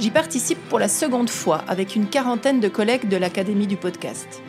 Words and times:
J'y 0.00 0.10
participe 0.10 0.58
pour 0.68 0.78
la 0.78 0.88
seconde 0.88 1.30
fois 1.30 1.62
avec 1.68 1.94
une 1.94 2.08
quarantaine 2.08 2.60
de 2.60 2.68
collègues 2.68 3.08
de 3.08 3.16
l'Académie 3.16 3.66
du 3.66 3.76
podcast. 3.76 4.42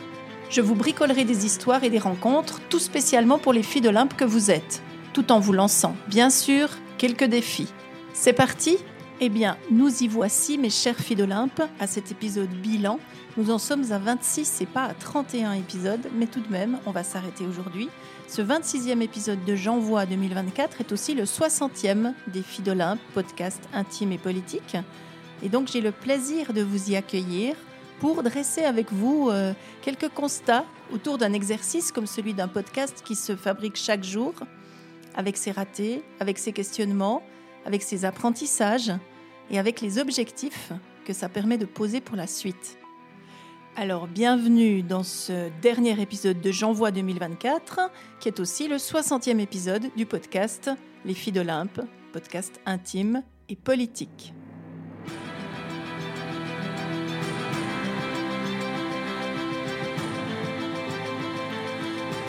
Je 0.49 0.61
vous 0.61 0.75
bricolerai 0.75 1.25
des 1.25 1.45
histoires 1.45 1.83
et 1.83 1.89
des 1.89 1.99
rencontres, 1.99 2.59
tout 2.69 2.79
spécialement 2.79 3.39
pour 3.39 3.53
les 3.53 3.63
filles 3.63 3.81
d'Olympe 3.81 4.15
que 4.15 4.25
vous 4.25 4.51
êtes, 4.51 4.81
tout 5.13 5.31
en 5.31 5.39
vous 5.39 5.53
lançant, 5.53 5.95
bien 6.07 6.29
sûr, 6.29 6.69
quelques 6.97 7.25
défis. 7.25 7.67
C'est 8.13 8.33
parti? 8.33 8.77
Eh 9.19 9.29
bien, 9.29 9.57
nous 9.69 10.03
y 10.03 10.07
voici, 10.07 10.57
mes 10.57 10.69
chères 10.69 10.97
filles 10.97 11.15
d'Olympe, 11.15 11.61
à 11.79 11.87
cet 11.87 12.11
épisode 12.11 12.49
bilan. 12.49 12.99
Nous 13.37 13.51
en 13.51 13.57
sommes 13.57 13.91
à 13.91 13.97
26 13.97 14.61
et 14.61 14.65
pas 14.65 14.83
à 14.85 14.93
31 14.93 15.53
épisodes, 15.53 16.09
mais 16.15 16.27
tout 16.27 16.41
de 16.41 16.51
même, 16.51 16.79
on 16.85 16.91
va 16.91 17.03
s'arrêter 17.03 17.45
aujourd'hui. 17.45 17.89
Ce 18.27 18.41
26e 18.41 19.01
épisode 19.01 19.43
de 19.45 19.55
J'envoie 19.55 20.05
2024 20.05 20.81
est 20.81 20.91
aussi 20.91 21.13
le 21.13 21.23
60e 21.23 22.13
des 22.27 22.41
filles 22.41 22.63
d'Olympe, 22.63 22.99
podcast 23.13 23.61
intime 23.73 24.11
et 24.11 24.17
politique. 24.17 24.77
Et 25.43 25.49
donc 25.49 25.67
j'ai 25.67 25.81
le 25.81 25.91
plaisir 25.91 26.53
de 26.53 26.61
vous 26.61 26.89
y 26.89 26.95
accueillir 26.95 27.55
pour 27.99 28.23
dresser 28.23 28.63
avec 28.63 28.91
vous 28.91 29.29
euh, 29.29 29.53
quelques 29.81 30.07
constats 30.09 30.65
autour 30.91 31.17
d'un 31.17 31.33
exercice 31.33 31.91
comme 31.91 32.07
celui 32.07 32.33
d'un 32.33 32.47
podcast 32.47 33.03
qui 33.05 33.15
se 33.15 33.35
fabrique 33.35 33.75
chaque 33.75 34.03
jour, 34.03 34.33
avec 35.15 35.35
ses 35.35 35.51
ratés, 35.51 36.01
avec 36.21 36.37
ses 36.37 36.53
questionnements, 36.53 37.21
avec 37.65 37.81
ses 37.83 38.05
apprentissages 38.05 38.93
et 39.51 39.59
avec 39.59 39.81
les 39.81 39.99
objectifs 39.99 40.71
que 41.05 41.13
ça 41.13 41.27
permet 41.27 41.57
de 41.57 41.65
poser 41.65 41.99
pour 41.99 42.15
la 42.15 42.27
suite. 42.27 42.77
Alors 43.75 44.07
bienvenue 44.07 44.81
dans 44.81 45.03
ce 45.03 45.49
dernier 45.61 45.99
épisode 45.99 46.39
de 46.39 46.51
J'envoie 46.51 46.91
2024, 46.91 47.91
qui 48.19 48.29
est 48.29 48.39
aussi 48.39 48.67
le 48.67 48.77
60e 48.77 49.39
épisode 49.39 49.89
du 49.97 50.05
podcast 50.05 50.69
Les 51.05 51.13
filles 51.13 51.33
d'Olympe, 51.33 51.81
podcast 52.13 52.61
intime 52.65 53.23
et 53.49 53.55
politique. 53.55 54.33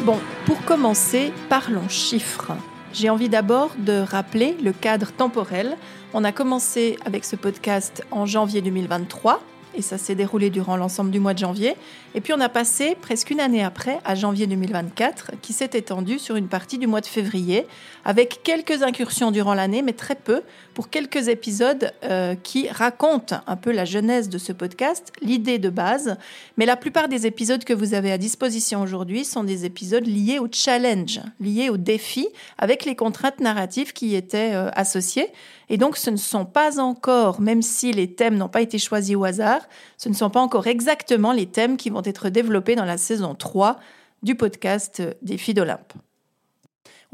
Bon, 0.05 0.20
pour 0.44 0.62
commencer, 0.66 1.33
parlons 1.48 1.88
chiffres. 1.88 2.52
J'ai 2.92 3.08
envie 3.08 3.30
d'abord 3.30 3.70
de 3.78 4.00
rappeler 4.00 4.55
le 4.62 4.72
cadre 4.72 5.10
temporel. 5.12 5.78
On 6.12 6.24
a 6.24 6.33
commencé 6.33 6.98
avec 7.06 7.24
ce 7.24 7.36
podcast 7.36 8.05
en 8.10 8.27
janvier 8.27 8.60
2023 8.60 9.41
et 9.77 9.83
ça 9.83 9.98
s'est 9.98 10.14
déroulé 10.14 10.50
durant 10.50 10.77
l'ensemble 10.77 11.11
du 11.11 11.20
mois 11.20 11.34
de 11.34 11.39
janvier. 11.39 11.75
Et 12.14 12.20
puis 12.20 12.33
on 12.33 12.41
a 12.41 12.48
passé 12.48 12.97
presque 13.00 13.30
une 13.30 13.41
année 13.41 13.62
après, 13.62 13.98
à 14.05 14.14
janvier 14.14 14.47
2024, 14.47 15.33
qui 15.42 15.53
s'est 15.53 15.70
étendu 15.72 16.19
sur 16.19 16.36
une 16.36 16.48
partie 16.48 16.78
du 16.78 16.86
mois 16.86 17.00
de 17.00 17.06
février, 17.06 17.66
avec 18.05 18.41
quelques 18.42 18.83
incursions 18.83 19.31
durant 19.31 19.55
l'année, 19.55 19.83
mais 19.83 19.92
très 19.92 20.14
peu, 20.14 20.42
pour 20.75 20.91
quelques 20.91 21.28
épisodes 21.28 21.92
euh, 22.05 22.34
qui 22.34 22.69
racontent 22.69 23.36
un 23.47 23.56
peu 23.56 23.72
la 23.72 23.84
genèse 23.84 24.28
de 24.28 24.39
ce 24.39 24.53
podcast, 24.53 25.12
l'idée 25.22 25.58
de 25.58 25.70
base. 25.70 26.16
Mais 26.56 26.66
la 26.66 26.77
plupart 26.77 27.09
des 27.09 27.27
épisodes 27.27 27.64
que 27.64 27.72
vous 27.72 27.94
avez 27.94 28.12
à 28.12 28.19
disposition 28.19 28.83
aujourd'hui 28.83 29.25
sont 29.25 29.44
des 29.44 29.64
épisodes 29.64 30.06
liés 30.06 30.38
au 30.38 30.48
challenge, 30.50 31.20
liés 31.41 31.70
au 31.70 31.77
défi, 31.77 32.28
avec 32.59 32.84
les 32.84 32.97
contraintes 32.97 33.41
narratives 33.41 33.93
qui 33.93 34.09
y 34.09 34.15
étaient 34.16 34.53
euh, 34.54 34.70
associées. 34.75 35.28
Et 35.69 35.76
donc, 35.76 35.97
ce 35.97 36.10
ne 36.10 36.16
sont 36.16 36.44
pas 36.44 36.78
encore, 36.78 37.41
même 37.41 37.62
si 37.62 37.92
les 37.92 38.14
thèmes 38.14 38.36
n'ont 38.36 38.48
pas 38.48 38.60
été 38.60 38.78
choisis 38.78 39.16
au 39.16 39.25
hasard, 39.25 39.60
ce 39.97 40.08
ne 40.08 40.14
sont 40.14 40.30
pas 40.30 40.41
encore 40.41 40.66
exactement 40.66 41.32
les 41.32 41.47
thèmes 41.47 41.76
qui 41.76 41.91
vont 41.91 42.02
être 42.04 42.28
développés 42.28 42.76
dans 42.76 42.84
la 42.84 42.98
saison 42.98 43.34
3 43.34 43.78
du 44.22 44.34
podcast 44.34 45.02
des 45.22 45.38
filles 45.38 45.54
d'Olympe. 45.54 45.92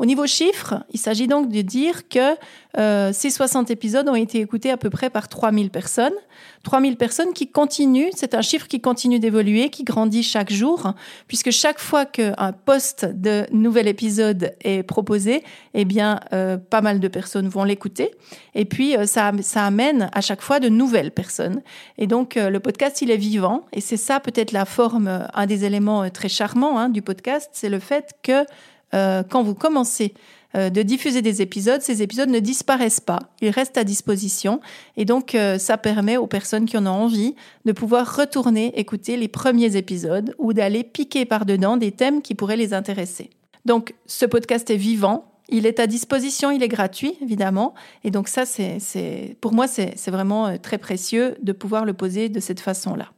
Au 0.00 0.06
niveau 0.06 0.26
chiffres, 0.26 0.82
il 0.94 0.98
s'agit 0.98 1.26
donc 1.26 1.50
de 1.50 1.60
dire 1.60 2.08
que 2.08 2.34
euh, 2.78 3.12
ces 3.12 3.28
60 3.28 3.70
épisodes 3.70 4.08
ont 4.08 4.14
été 4.14 4.40
écoutés 4.40 4.70
à 4.70 4.78
peu 4.78 4.88
près 4.88 5.10
par 5.10 5.28
3000 5.28 5.68
personnes. 5.68 6.14
3000 6.62 6.96
personnes 6.96 7.34
qui 7.34 7.48
continuent, 7.48 8.08
c'est 8.16 8.34
un 8.34 8.40
chiffre 8.40 8.66
qui 8.66 8.80
continue 8.80 9.18
d'évoluer, 9.18 9.68
qui 9.68 9.84
grandit 9.84 10.22
chaque 10.22 10.50
jour, 10.50 10.94
puisque 11.28 11.50
chaque 11.50 11.78
fois 11.78 12.06
qu'un 12.06 12.52
post 12.64 13.04
de 13.04 13.44
nouvel 13.52 13.88
épisode 13.88 14.54
est 14.62 14.82
proposé, 14.84 15.44
eh 15.74 15.84
bien, 15.84 16.20
euh, 16.32 16.56
pas 16.56 16.80
mal 16.80 16.98
de 16.98 17.08
personnes 17.08 17.48
vont 17.48 17.64
l'écouter. 17.64 18.10
Et 18.54 18.64
puis, 18.64 18.96
euh, 18.96 19.04
ça, 19.04 19.32
ça 19.42 19.66
amène 19.66 20.08
à 20.14 20.22
chaque 20.22 20.40
fois 20.40 20.60
de 20.60 20.70
nouvelles 20.70 21.10
personnes. 21.10 21.60
Et 21.98 22.06
donc, 22.06 22.36
le 22.36 22.58
podcast, 22.58 23.02
il 23.02 23.10
est 23.10 23.18
vivant. 23.18 23.66
Et 23.74 23.82
c'est 23.82 23.98
ça 23.98 24.18
peut-être 24.18 24.52
la 24.52 24.64
forme, 24.64 25.28
un 25.34 25.46
des 25.46 25.66
éléments 25.66 26.08
très 26.08 26.30
charmants 26.30 26.78
hein, 26.78 26.88
du 26.88 27.02
podcast, 27.02 27.50
c'est 27.52 27.68
le 27.68 27.80
fait 27.80 28.14
que 28.22 28.46
euh, 28.94 29.22
quand 29.22 29.42
vous 29.42 29.54
commencez 29.54 30.14
euh, 30.56 30.68
de 30.70 30.82
diffuser 30.82 31.22
des 31.22 31.42
épisodes, 31.42 31.80
ces 31.80 32.02
épisodes 32.02 32.28
ne 32.28 32.40
disparaissent 32.40 33.00
pas, 33.00 33.20
ils 33.40 33.50
restent 33.50 33.78
à 33.78 33.84
disposition 33.84 34.60
et 34.96 35.04
donc 35.04 35.34
euh, 35.34 35.58
ça 35.58 35.78
permet 35.78 36.16
aux 36.16 36.26
personnes 36.26 36.66
qui 36.66 36.76
en 36.76 36.86
ont 36.86 36.90
envie 37.04 37.36
de 37.64 37.72
pouvoir 37.72 38.16
retourner 38.16 38.78
écouter 38.78 39.16
les 39.16 39.28
premiers 39.28 39.76
épisodes 39.76 40.34
ou 40.38 40.52
d'aller 40.52 40.82
piquer 40.82 41.24
par-dedans 41.24 41.76
des 41.76 41.92
thèmes 41.92 42.20
qui 42.20 42.34
pourraient 42.34 42.56
les 42.56 42.74
intéresser. 42.74 43.30
Donc 43.64 43.94
ce 44.06 44.26
podcast 44.26 44.68
est 44.70 44.76
vivant, 44.76 45.32
il 45.48 45.66
est 45.66 45.78
à 45.78 45.86
disposition, 45.86 46.50
il 46.50 46.62
est 46.62 46.68
gratuit, 46.68 47.16
évidemment. 47.22 47.74
Et 48.04 48.10
donc 48.10 48.28
ça, 48.28 48.46
c'est, 48.46 49.36
pour 49.40 49.52
moi, 49.52 49.66
c'est 49.66 50.10
vraiment 50.10 50.56
très 50.58 50.78
précieux 50.78 51.36
de 51.42 51.52
pouvoir 51.52 51.84
le 51.84 51.92
poser 51.92 52.28
de 52.28 52.40
cette 52.40 52.60
façon-là. 52.60 53.10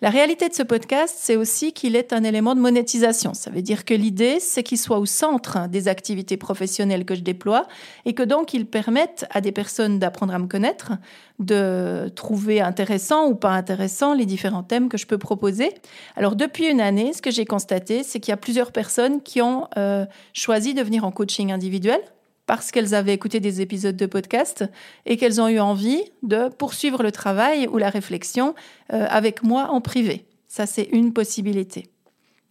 La 0.00 0.10
réalité 0.10 0.48
de 0.48 0.54
ce 0.54 0.62
podcast, 0.62 1.16
c'est 1.18 1.36
aussi 1.36 1.72
qu'il 1.72 1.96
est 1.96 2.12
un 2.12 2.22
élément 2.22 2.54
de 2.54 2.60
monétisation. 2.60 3.34
Ça 3.34 3.50
veut 3.50 3.62
dire 3.62 3.84
que 3.84 3.94
l'idée, 3.94 4.38
c'est 4.38 4.62
qu'il 4.62 4.78
soit 4.78 4.98
au 4.98 5.06
centre 5.06 5.68
des 5.68 5.88
activités 5.88 6.36
professionnelles 6.36 7.04
que 7.04 7.14
je 7.14 7.22
déploie 7.22 7.66
et 8.04 8.14
que 8.14 8.22
donc 8.22 8.54
il 8.54 8.66
permette 8.66 9.26
à 9.30 9.40
des 9.40 9.50
personnes 9.50 9.98
d'apprendre 9.98 10.34
à 10.34 10.38
me 10.38 10.46
connaître, 10.46 10.92
de 11.40 12.10
trouver 12.14 12.60
intéressant 12.60 13.26
ou 13.26 13.34
pas 13.34 13.50
intéressant 13.50 14.14
les 14.14 14.26
différents 14.26 14.62
thèmes 14.62 14.88
que 14.88 14.98
je 14.98 15.06
peux 15.06 15.18
proposer. 15.18 15.74
Alors 16.16 16.36
depuis 16.36 16.68
une 16.68 16.80
année, 16.80 17.12
ce 17.12 17.22
que 17.22 17.30
j'ai 17.30 17.44
constaté, 17.44 18.02
c'est 18.04 18.20
qu'il 18.20 18.30
y 18.30 18.34
a 18.34 18.38
plusieurs 18.38 18.70
personnes 18.70 19.20
qui 19.22 19.42
ont 19.42 19.68
euh, 19.76 20.06
choisi 20.32 20.74
de 20.74 20.82
venir 20.82 21.04
en 21.04 21.10
coaching 21.10 21.50
individuel 21.50 22.00
parce 22.48 22.70
qu'elles 22.70 22.94
avaient 22.94 23.12
écouté 23.12 23.40
des 23.40 23.60
épisodes 23.60 23.94
de 23.94 24.06
podcast 24.06 24.64
et 25.04 25.18
qu'elles 25.18 25.38
ont 25.38 25.48
eu 25.48 25.60
envie 25.60 26.02
de 26.22 26.48
poursuivre 26.48 27.02
le 27.02 27.12
travail 27.12 27.68
ou 27.68 27.76
la 27.76 27.90
réflexion 27.90 28.54
euh, 28.94 29.06
avec 29.10 29.42
moi 29.42 29.68
en 29.70 29.82
privé. 29.82 30.24
Ça, 30.48 30.64
c'est 30.64 30.88
une 30.90 31.12
possibilité. 31.12 31.90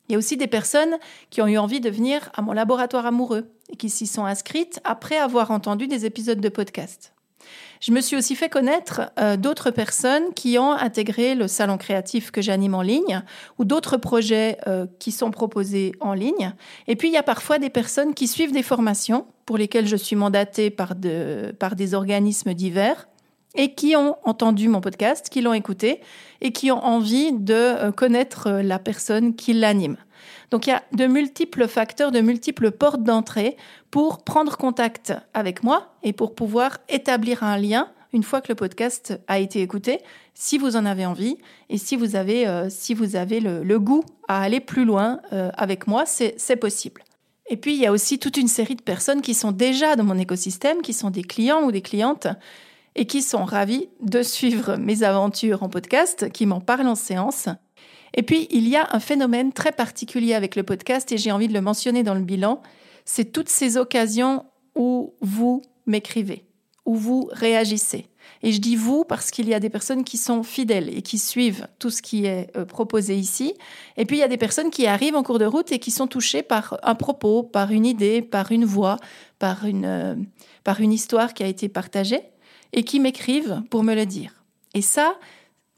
Il 0.07 0.11
y 0.11 0.15
a 0.15 0.19
aussi 0.19 0.37
des 0.37 0.45
personnes 0.45 0.97
qui 1.31 1.41
ont 1.41 1.47
eu 1.47 1.57
envie 1.57 1.81
de 1.81 1.89
venir 1.89 2.29
à 2.35 2.43
mon 2.43 2.53
laboratoire 2.53 3.07
amoureux 3.07 3.49
et 3.69 3.75
qui 3.75 3.89
s'y 3.89 4.05
sont 4.05 4.23
inscrites 4.23 4.79
après 4.83 5.17
avoir 5.17 5.49
entendu 5.49 5.87
des 5.87 6.05
épisodes 6.05 6.39
de 6.39 6.49
podcast. 6.49 7.13
Je 7.81 7.91
me 7.91 7.99
suis 7.99 8.15
aussi 8.15 8.35
fait 8.35 8.49
connaître 8.49 9.11
euh, 9.17 9.35
d'autres 9.35 9.71
personnes 9.71 10.31
qui 10.35 10.59
ont 10.59 10.73
intégré 10.73 11.33
le 11.33 11.47
salon 11.47 11.79
créatif 11.79 12.29
que 12.29 12.43
j'anime 12.43 12.75
en 12.75 12.83
ligne 12.83 13.23
ou 13.57 13.65
d'autres 13.65 13.97
projets 13.97 14.59
euh, 14.67 14.85
qui 14.99 15.11
sont 15.11 15.31
proposés 15.31 15.93
en 16.01 16.13
ligne. 16.13 16.53
Et 16.85 16.95
puis, 16.95 17.07
il 17.07 17.13
y 17.15 17.17
a 17.17 17.23
parfois 17.23 17.57
des 17.57 17.71
personnes 17.71 18.13
qui 18.13 18.27
suivent 18.27 18.51
des 18.51 18.63
formations 18.63 19.25
pour 19.47 19.57
lesquelles 19.57 19.87
je 19.87 19.95
suis 19.95 20.15
mandatée 20.15 20.69
par, 20.69 20.93
de, 20.93 21.55
par 21.57 21.75
des 21.75 21.95
organismes 21.95 22.53
divers 22.53 23.07
et 23.55 23.73
qui 23.73 23.95
ont 23.95 24.17
entendu 24.23 24.67
mon 24.67 24.81
podcast, 24.81 25.29
qui 25.29 25.41
l'ont 25.41 25.53
écouté 25.53 26.01
et 26.41 26.51
qui 26.51 26.69
ont 26.69 26.83
envie 26.83 27.31
de 27.31 27.53
euh, 27.53 27.91
connaître 27.91 28.51
la 28.51 28.77
personne 28.77 29.35
qui 29.35 29.53
l'anime. 29.53 29.97
Donc 30.51 30.67
il 30.67 30.71
y 30.71 30.73
a 30.73 30.83
de 30.93 31.07
multiples 31.07 31.67
facteurs, 31.67 32.11
de 32.11 32.19
multiples 32.19 32.71
portes 32.71 33.03
d'entrée 33.03 33.55
pour 33.89 34.23
prendre 34.23 34.57
contact 34.57 35.13
avec 35.33 35.63
moi 35.63 35.95
et 36.03 36.11
pour 36.11 36.35
pouvoir 36.35 36.77
établir 36.89 37.41
un 37.43 37.57
lien 37.57 37.89
une 38.13 38.23
fois 38.23 38.41
que 38.41 38.49
le 38.49 38.55
podcast 38.55 39.19
a 39.27 39.39
été 39.39 39.61
écouté, 39.61 39.99
si 40.33 40.57
vous 40.57 40.75
en 40.75 40.85
avez 40.85 41.05
envie 41.05 41.37
et 41.69 41.77
si 41.77 41.95
vous 41.95 42.15
avez, 42.15 42.47
euh, 42.47 42.67
si 42.69 42.93
vous 42.93 43.15
avez 43.15 43.39
le, 43.39 43.79
goût 43.79 44.03
à 44.27 44.41
aller 44.41 44.59
plus 44.59 44.85
loin 44.85 45.19
euh, 45.31 45.51
avec 45.55 45.87
moi, 45.87 46.05
c'est 46.05 46.55
possible. 46.55 47.01
Et 47.49 47.57
puis, 47.57 47.75
il 47.75 47.79
y 47.79 47.85
a 47.85 47.91
aussi 47.91 48.19
toute 48.19 48.37
une 48.37 48.47
série 48.47 48.75
de 48.75 48.81
personnes 48.81 49.21
qui 49.21 49.33
sont 49.33 49.51
déjà 49.51 49.95
dans 49.95 50.03
mon 50.03 50.17
écosystème, 50.17 50.81
qui 50.81 50.93
sont 50.93 51.09
des 51.09 51.23
clients 51.23 51.63
ou 51.63 51.71
des 51.71 51.81
clientes 51.81 52.27
et 52.95 53.05
qui 53.05 53.21
sont 53.21 53.45
ravis 53.45 53.89
de 54.01 54.21
suivre 54.23 54.75
mes 54.79 55.03
aventures 55.03 55.63
en 55.63 55.69
podcast, 55.69 56.29
qui 56.31 56.45
m'en 56.45 56.61
parlent 56.61 56.87
en 56.87 56.95
séance 56.95 57.47
et 58.13 58.23
puis, 58.23 58.47
il 58.49 58.67
y 58.67 58.75
a 58.75 58.87
un 58.91 58.99
phénomène 58.99 59.53
très 59.53 59.71
particulier 59.71 60.33
avec 60.33 60.55
le 60.55 60.63
podcast, 60.63 61.11
et 61.11 61.17
j'ai 61.17 61.31
envie 61.31 61.47
de 61.47 61.53
le 61.53 61.61
mentionner 61.61 62.03
dans 62.03 62.15
le 62.15 62.21
bilan, 62.21 62.61
c'est 63.05 63.31
toutes 63.31 63.47
ces 63.47 63.77
occasions 63.77 64.45
où 64.75 65.13
vous 65.21 65.61
m'écrivez, 65.85 66.45
où 66.85 66.95
vous 66.95 67.29
réagissez. 67.31 68.07
Et 68.43 68.51
je 68.51 68.59
dis 68.59 68.75
vous 68.75 69.03
parce 69.03 69.31
qu'il 69.31 69.47
y 69.47 69.53
a 69.53 69.59
des 69.59 69.69
personnes 69.69 70.03
qui 70.03 70.17
sont 70.17 70.43
fidèles 70.43 70.95
et 70.95 71.01
qui 71.01 71.17
suivent 71.17 71.67
tout 71.79 71.89
ce 71.89 72.01
qui 72.01 72.25
est 72.25 72.55
euh, 72.55 72.65
proposé 72.65 73.15
ici. 73.15 73.53
Et 73.97 74.05
puis 74.05 74.17
il 74.17 74.19
y 74.19 74.23
a 74.23 74.27
des 74.27 74.37
personnes 74.37 74.69
qui 74.69 74.87
arrivent 74.87 75.15
en 75.15 75.23
cours 75.23 75.39
de 75.39 75.45
route 75.45 75.71
et 75.71 75.79
qui 75.79 75.91
sont 75.91 76.07
touchées 76.07 76.43
par 76.43 76.77
un 76.83 76.95
propos, 76.95 77.43
par 77.43 77.71
une 77.71 77.85
idée, 77.85 78.21
par 78.21 78.51
une 78.51 78.65
voix, 78.65 78.97
par 79.39 79.65
une, 79.65 79.85
euh, 79.85 80.15
par 80.63 80.79
une 80.79 80.93
histoire 80.93 81.33
qui 81.33 81.43
a 81.43 81.47
été 81.47 81.69
partagée 81.69 82.21
et 82.73 82.83
qui 82.83 82.99
m'écrivent 82.99 83.63
pour 83.69 83.83
me 83.83 83.95
le 83.95 84.05
dire. 84.05 84.43
Et 84.73 84.81
ça, 84.81 85.17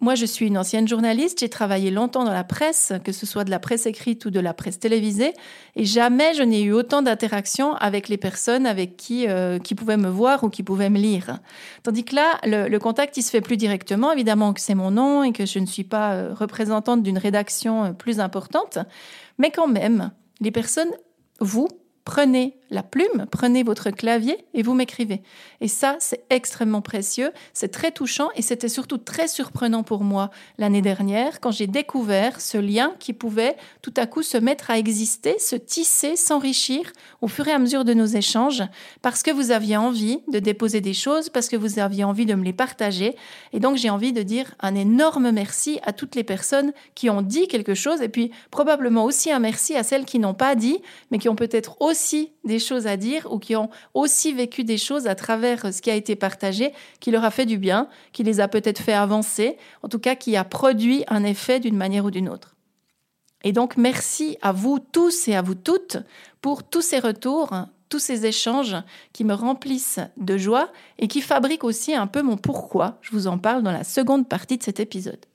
moi, 0.01 0.15
je 0.15 0.25
suis 0.25 0.47
une 0.47 0.57
ancienne 0.57 0.87
journaliste, 0.87 1.41
j'ai 1.41 1.49
travaillé 1.49 1.91
longtemps 1.91 2.23
dans 2.23 2.33
la 2.33 2.45
presse, 2.45 2.93
que 3.03 3.11
ce 3.11 3.25
soit 3.25 3.43
de 3.43 3.51
la 3.51 3.59
presse 3.59 3.85
écrite 3.85 4.25
ou 4.25 4.29
de 4.29 4.39
la 4.39 4.53
presse 4.53 4.79
télévisée, 4.79 5.33
et 5.75 5.83
jamais 5.83 6.33
je 6.33 6.43
n'ai 6.43 6.61
eu 6.61 6.71
autant 6.71 7.01
d'interactions 7.01 7.75
avec 7.75 8.07
les 8.07 8.15
personnes 8.15 8.65
avec 8.65 8.95
qui, 8.95 9.27
euh, 9.27 9.59
qui 9.59 9.75
pouvaient 9.75 9.97
me 9.97 10.07
voir 10.07 10.45
ou 10.45 10.49
qui 10.49 10.63
pouvaient 10.63 10.89
me 10.89 10.97
lire. 10.99 11.39
Tandis 11.83 12.05
que 12.05 12.15
là, 12.15 12.39
le, 12.43 12.77
contact, 12.77 13.17
il 13.17 13.23
se 13.23 13.29
fait 13.29 13.41
plus 13.41 13.57
directement, 13.57 14.13
évidemment 14.13 14.53
que 14.53 14.61
c'est 14.61 14.75
mon 14.75 14.91
nom 14.91 15.23
et 15.23 15.33
que 15.33 15.45
je 15.45 15.59
ne 15.59 15.65
suis 15.65 15.83
pas 15.83 16.13
euh, 16.13 16.33
représentante 16.33 17.03
d'une 17.03 17.17
rédaction 17.17 17.83
euh, 17.83 17.91
plus 17.91 18.21
importante, 18.21 18.79
mais 19.37 19.51
quand 19.51 19.67
même, 19.67 20.11
les 20.39 20.51
personnes, 20.51 20.91
vous, 21.41 21.67
prenez 22.05 22.55
la 22.71 22.83
plume, 22.83 23.25
prenez 23.31 23.63
votre 23.63 23.89
clavier 23.89 24.37
et 24.53 24.61
vous 24.61 24.73
m'écrivez. 24.73 25.21
Et 25.61 25.67
ça, 25.67 25.97
c'est 25.99 26.23
extrêmement 26.29 26.81
précieux, 26.81 27.31
c'est 27.53 27.69
très 27.69 27.91
touchant 27.91 28.29
et 28.35 28.41
c'était 28.41 28.69
surtout 28.69 28.97
très 28.97 29.27
surprenant 29.27 29.83
pour 29.83 30.03
moi 30.03 30.29
l'année 30.57 30.81
dernière 30.81 31.39
quand 31.39 31.51
j'ai 31.51 31.67
découvert 31.67 32.39
ce 32.41 32.57
lien 32.57 32.93
qui 32.99 33.13
pouvait 33.13 33.55
tout 33.81 33.93
à 33.97 34.05
coup 34.05 34.21
se 34.21 34.37
mettre 34.37 34.69
à 34.69 34.77
exister, 34.77 35.39
se 35.39 35.55
tisser, 35.55 36.15
s'enrichir 36.15 36.91
au 37.21 37.27
fur 37.27 37.47
et 37.47 37.51
à 37.51 37.59
mesure 37.59 37.85
de 37.85 37.93
nos 37.93 38.05
échanges 38.05 38.63
parce 39.01 39.23
que 39.23 39.31
vous 39.31 39.51
aviez 39.51 39.77
envie 39.77 40.19
de 40.31 40.39
déposer 40.39 40.81
des 40.81 40.93
choses, 40.93 41.29
parce 41.29 41.49
que 41.49 41.55
vous 41.55 41.79
aviez 41.79 42.03
envie 42.03 42.25
de 42.25 42.35
me 42.35 42.43
les 42.43 42.53
partager. 42.53 43.15
Et 43.51 43.59
donc 43.59 43.77
j'ai 43.77 43.89
envie 43.89 44.13
de 44.13 44.21
dire 44.21 44.53
un 44.59 44.75
énorme 44.75 45.31
merci 45.31 45.79
à 45.83 45.93
toutes 45.93 46.15
les 46.15 46.23
personnes 46.23 46.71
qui 46.93 47.09
ont 47.09 47.21
dit 47.21 47.47
quelque 47.47 47.73
chose 47.73 48.01
et 48.01 48.09
puis 48.09 48.31
probablement 48.51 49.05
aussi 49.05 49.31
un 49.31 49.39
merci 49.39 49.75
à 49.75 49.83
celles 49.83 50.05
qui 50.05 50.19
n'ont 50.19 50.33
pas 50.33 50.55
dit 50.55 50.79
mais 51.09 51.17
qui 51.17 51.29
ont 51.29 51.35
peut-être 51.35 51.81
aussi 51.81 51.98
des 52.43 52.59
choses 52.59 52.87
à 52.87 52.97
dire 52.97 53.27
ou 53.31 53.39
qui 53.39 53.55
ont 53.55 53.69
aussi 53.93 54.33
vécu 54.33 54.63
des 54.63 54.77
choses 54.77 55.07
à 55.07 55.15
travers 55.15 55.73
ce 55.73 55.81
qui 55.81 55.89
a 55.89 55.95
été 55.95 56.15
partagé, 56.15 56.71
qui 56.99 57.11
leur 57.11 57.23
a 57.23 57.31
fait 57.31 57.45
du 57.45 57.57
bien, 57.57 57.87
qui 58.11 58.23
les 58.23 58.39
a 58.39 58.47
peut-être 58.47 58.81
fait 58.81 58.93
avancer, 58.93 59.57
en 59.83 59.89
tout 59.89 59.99
cas 59.99 60.15
qui 60.15 60.35
a 60.35 60.43
produit 60.43 61.03
un 61.07 61.23
effet 61.23 61.59
d'une 61.59 61.77
manière 61.77 62.05
ou 62.05 62.11
d'une 62.11 62.29
autre. 62.29 62.55
Et 63.43 63.51
donc 63.51 63.77
merci 63.77 64.37
à 64.41 64.51
vous 64.51 64.79
tous 64.79 65.27
et 65.27 65.35
à 65.35 65.41
vous 65.41 65.55
toutes 65.55 65.97
pour 66.41 66.63
tous 66.63 66.81
ces 66.81 66.99
retours, 66.99 67.53
tous 67.87 67.99
ces 67.99 68.25
échanges 68.25 68.75
qui 69.13 69.23
me 69.23 69.33
remplissent 69.33 69.99
de 70.17 70.37
joie 70.37 70.71
et 70.97 71.07
qui 71.07 71.21
fabriquent 71.21 71.63
aussi 71.63 71.93
un 71.93 72.07
peu 72.07 72.21
mon 72.21 72.37
pourquoi. 72.37 72.97
Je 73.01 73.11
vous 73.11 73.27
en 73.27 73.37
parle 73.37 73.63
dans 73.63 73.71
la 73.71 73.83
seconde 73.83 74.27
partie 74.27 74.57
de 74.57 74.63
cet 74.63 74.79
épisode. 74.79 75.25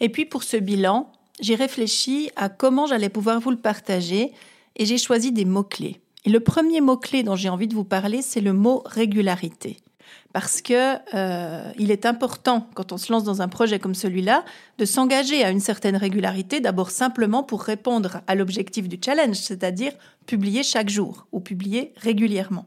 Et 0.00 0.08
puis 0.08 0.24
pour 0.24 0.42
ce 0.42 0.56
bilan, 0.56 1.12
j'ai 1.40 1.54
réfléchi 1.54 2.30
à 2.36 2.48
comment 2.48 2.86
j'allais 2.86 3.08
pouvoir 3.08 3.40
vous 3.40 3.50
le 3.50 3.56
partager 3.56 4.32
et 4.76 4.84
j'ai 4.86 4.98
choisi 4.98 5.32
des 5.32 5.44
mots-clés. 5.44 6.00
Et 6.24 6.30
le 6.30 6.40
premier 6.40 6.80
mot-clé 6.80 7.22
dont 7.22 7.36
j'ai 7.36 7.48
envie 7.48 7.68
de 7.68 7.74
vous 7.74 7.84
parler, 7.84 8.22
c'est 8.22 8.40
le 8.40 8.52
mot 8.52 8.82
régularité. 8.84 9.78
Parce 10.32 10.60
que 10.60 10.96
euh, 11.14 11.72
il 11.78 11.90
est 11.90 12.04
important, 12.04 12.68
quand 12.74 12.92
on 12.92 12.98
se 12.98 13.10
lance 13.10 13.24
dans 13.24 13.42
un 13.42 13.48
projet 13.48 13.78
comme 13.78 13.94
celui-là, 13.94 14.44
de 14.78 14.84
s'engager 14.84 15.42
à 15.42 15.50
une 15.50 15.60
certaine 15.60 15.96
régularité, 15.96 16.60
d'abord 16.60 16.90
simplement 16.90 17.42
pour 17.42 17.62
répondre 17.62 18.20
à 18.26 18.34
l'objectif 18.34 18.88
du 18.88 18.98
challenge, 19.02 19.36
c'est-à-dire 19.36 19.92
publier 20.26 20.62
chaque 20.62 20.90
jour 20.90 21.26
ou 21.32 21.40
publier 21.40 21.94
régulièrement. 21.96 22.66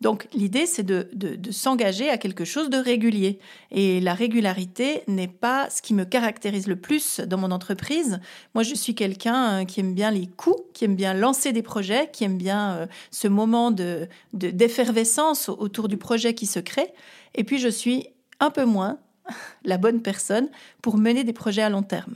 Donc 0.00 0.28
l'idée, 0.32 0.64
c'est 0.64 0.82
de, 0.82 1.08
s'engager 1.50 2.08
à 2.08 2.16
quelque 2.16 2.44
chose 2.44 2.70
de 2.70 2.78
régulier. 2.78 3.38
Et 3.70 4.00
la 4.00 4.14
régularité 4.14 5.02
n'est 5.08 5.28
pas 5.28 5.68
ce 5.68 5.82
qui 5.82 5.92
me 5.92 6.04
caractérise 6.04 6.66
le 6.66 6.76
plus 6.76 7.20
dans 7.20 7.36
mon 7.36 7.50
entreprise. 7.50 8.18
Moi, 8.54 8.62
je 8.62 8.74
suis 8.74 8.94
quelqu'un 8.94 9.60
euh, 9.60 9.64
qui 9.64 9.80
aime 9.80 9.94
bien 9.94 10.10
les 10.10 10.26
coups, 10.26 10.62
qui 10.72 10.86
aime 10.86 10.96
bien 10.96 11.12
lancer 11.12 11.52
des 11.52 11.62
projets, 11.62 12.08
qui 12.10 12.24
aime 12.24 12.38
bien 12.38 12.72
euh, 12.72 12.86
ce 13.10 13.28
moment 13.28 13.70
de, 13.70 14.08
d'effervescence 14.32 15.50
autour 15.50 15.88
du 15.88 15.98
projet 15.98 16.32
qui 16.32 16.46
se 16.46 16.60
crée. 16.60 16.92
Et 17.34 17.44
puis, 17.44 17.58
je 17.58 17.68
suis 17.68 18.06
un 18.38 18.50
peu 18.50 18.64
moins 18.64 18.98
la 19.64 19.76
bonne 19.76 20.00
personne 20.00 20.48
pour 20.80 20.96
mener 20.96 21.24
des 21.24 21.34
projets 21.34 21.62
à 21.62 21.68
long 21.68 21.82
terme. 21.82 22.14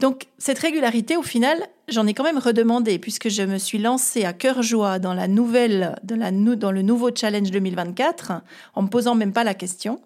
Donc 0.00 0.26
cette 0.38 0.58
régularité, 0.58 1.16
au 1.16 1.22
final, 1.22 1.58
j'en 1.88 2.06
ai 2.06 2.14
quand 2.14 2.24
même 2.24 2.38
redemandé 2.38 2.98
puisque 2.98 3.28
je 3.28 3.42
me 3.42 3.58
suis 3.58 3.78
lancée 3.78 4.24
à 4.24 4.32
cœur 4.32 4.62
joie 4.62 4.98
dans 4.98 5.14
la 5.14 5.28
nouvelle, 5.28 5.96
dans, 6.02 6.72
le 6.72 6.82
nouveau 6.82 7.10
challenge 7.14 7.50
2024, 7.50 8.32
en 8.74 8.82
me 8.82 8.88
posant 8.88 9.14
même 9.14 9.32
pas 9.32 9.44
la 9.44 9.54
question 9.54 10.00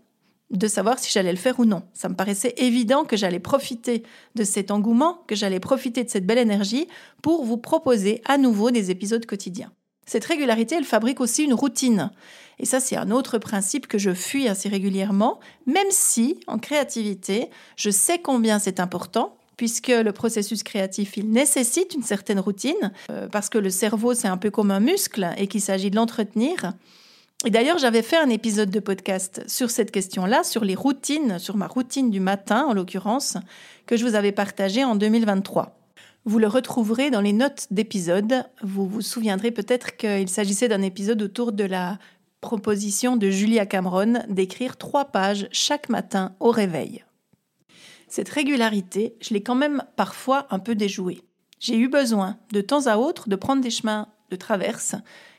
de 0.51 0.69
savoir 0.69 0.99
si 0.99 1.11
j'allais 1.11 1.33
le 1.33 1.39
faire 1.39 1.59
ou 1.59 1.65
non. 1.65 1.83
Ça 1.93 2.09
me 2.09 2.15
paraissait 2.15 2.55
évident 2.59 3.05
que 3.05 3.17
j'allais 3.17 3.41
profiter 3.41 4.05
de 4.37 4.45
cet 4.45 4.71
engouement, 4.71 5.25
que 5.27 5.35
j'allais 5.35 5.61
profiter 5.61 6.05
de 6.05 6.11
cette 6.11 6.27
belle 6.27 6.39
énergie 6.39 6.87
pour 7.23 7.45
vous 7.45 7.57
proposer 7.57 8.23
à 8.27 8.39
nouveau 8.39 8.71
des 8.71 8.91
épisodes 8.91 9.27
quotidiens. 9.27 9.73
Cette 10.07 10.25
régularité, 10.25 10.77
elle 10.77 10.85
fabrique 10.85 11.21
aussi 11.21 11.43
une 11.43 11.55
routine. 11.55 12.13
Et 12.61 12.65
ça, 12.65 12.79
c'est 12.79 12.97
un 12.97 13.11
autre 13.11 13.39
principe 13.39 13.89
que 13.89 13.99
je 13.99 14.15
fuis 14.15 14.47
assez 14.47 14.69
régulièrement, 14.69 15.41
même 15.67 15.91
si, 15.91 16.39
en 16.47 16.59
créativité, 16.59 17.51
je 17.77 17.91
sais 17.91 18.21
combien 18.21 18.61
c'est 18.61 18.79
important 18.79 19.36
puisque 19.57 19.89
le 19.89 20.13
processus 20.13 20.63
créatif, 20.63 21.17
il 21.17 21.31
nécessite 21.31 21.95
une 21.95 22.03
certaine 22.03 22.41
routine, 22.41 22.93
euh, 23.11 23.29
parce 23.29 23.49
que 23.49 23.59
le 23.59 23.71
cerveau, 23.71 24.15
c'est 24.15 24.29
un 24.29 24.37
peu 24.37 24.51
comme 24.51 24.71
un 24.71 24.81
muscle 24.81 25.29
et 25.37 25.47
qu'il 25.47 25.61
s'agit 25.61 25.91
de 25.91 25.97
l'entretenir. 25.97 26.75
Et 27.45 27.51
d'ailleurs, 27.51 27.79
j'avais 27.79 28.03
fait 28.03 28.17
un 28.17 28.31
épisode 28.31 28.71
de 28.71 28.81
podcast 28.81 29.43
sur 29.47 29.71
cette 29.71 29.91
question-là, 29.91 30.43
sur 30.43 30.65
les 30.65 30.75
routines, 30.75 31.39
sur 31.39 31.57
ma 31.57 31.67
routine 31.67 32.11
du 32.11 32.21
matin 32.21 32.65
en 32.67 32.73
l'occurrence, 32.73 33.37
que 33.87 33.97
je 33.97 34.05
vous 34.05 34.15
avais 34.15 34.33
partagé 34.33 34.85
en 34.85 34.97
2023. 34.97 35.79
Vous 36.25 36.39
le 36.39 36.49
retrouverez 36.49 37.11
dans 37.11 37.21
les 37.21 37.33
notes 37.33 37.69
d'épisode. 37.71 38.45
Vous 38.63 38.89
vous 38.89 39.03
souviendrez 39.03 39.53
peut-être 39.53 39.97
qu'il 39.97 40.29
s'agissait 40.29 40.67
d'un 40.67 40.83
épisode 40.83 41.23
autour 41.23 41.53
de 41.53 41.65
la 41.65 41.99
proposition 42.41 43.17
de 43.17 43.31
Julia 43.31 43.65
Cameron 43.65 44.25
d'écrire 44.29 44.77
trois 44.77 45.07
pages 45.07 45.49
chaque 45.53 45.89
matin 45.89 46.35
au 46.41 46.51
réveil. 46.51 47.05
Cette 48.17 48.31
régularité, 48.31 49.15
je 49.21 49.35
l'ai 49.35 49.43
quand 49.43 49.55
même 49.55 49.83
parfois 49.95 50.47
un 50.49 50.59
peu 50.59 50.75
déjouée. 50.75 51.21
J'ai 51.61 51.77
eu 51.77 51.87
besoin, 51.87 52.39
de 52.51 52.63
temps 52.63 52.87
à 52.87 52.97
autre, 52.97 53.29
de 53.29 53.37
prendre 53.37 53.61
des 53.61 53.69
chemins 53.69 54.09
de 54.31 54.37
traverse 54.37 54.95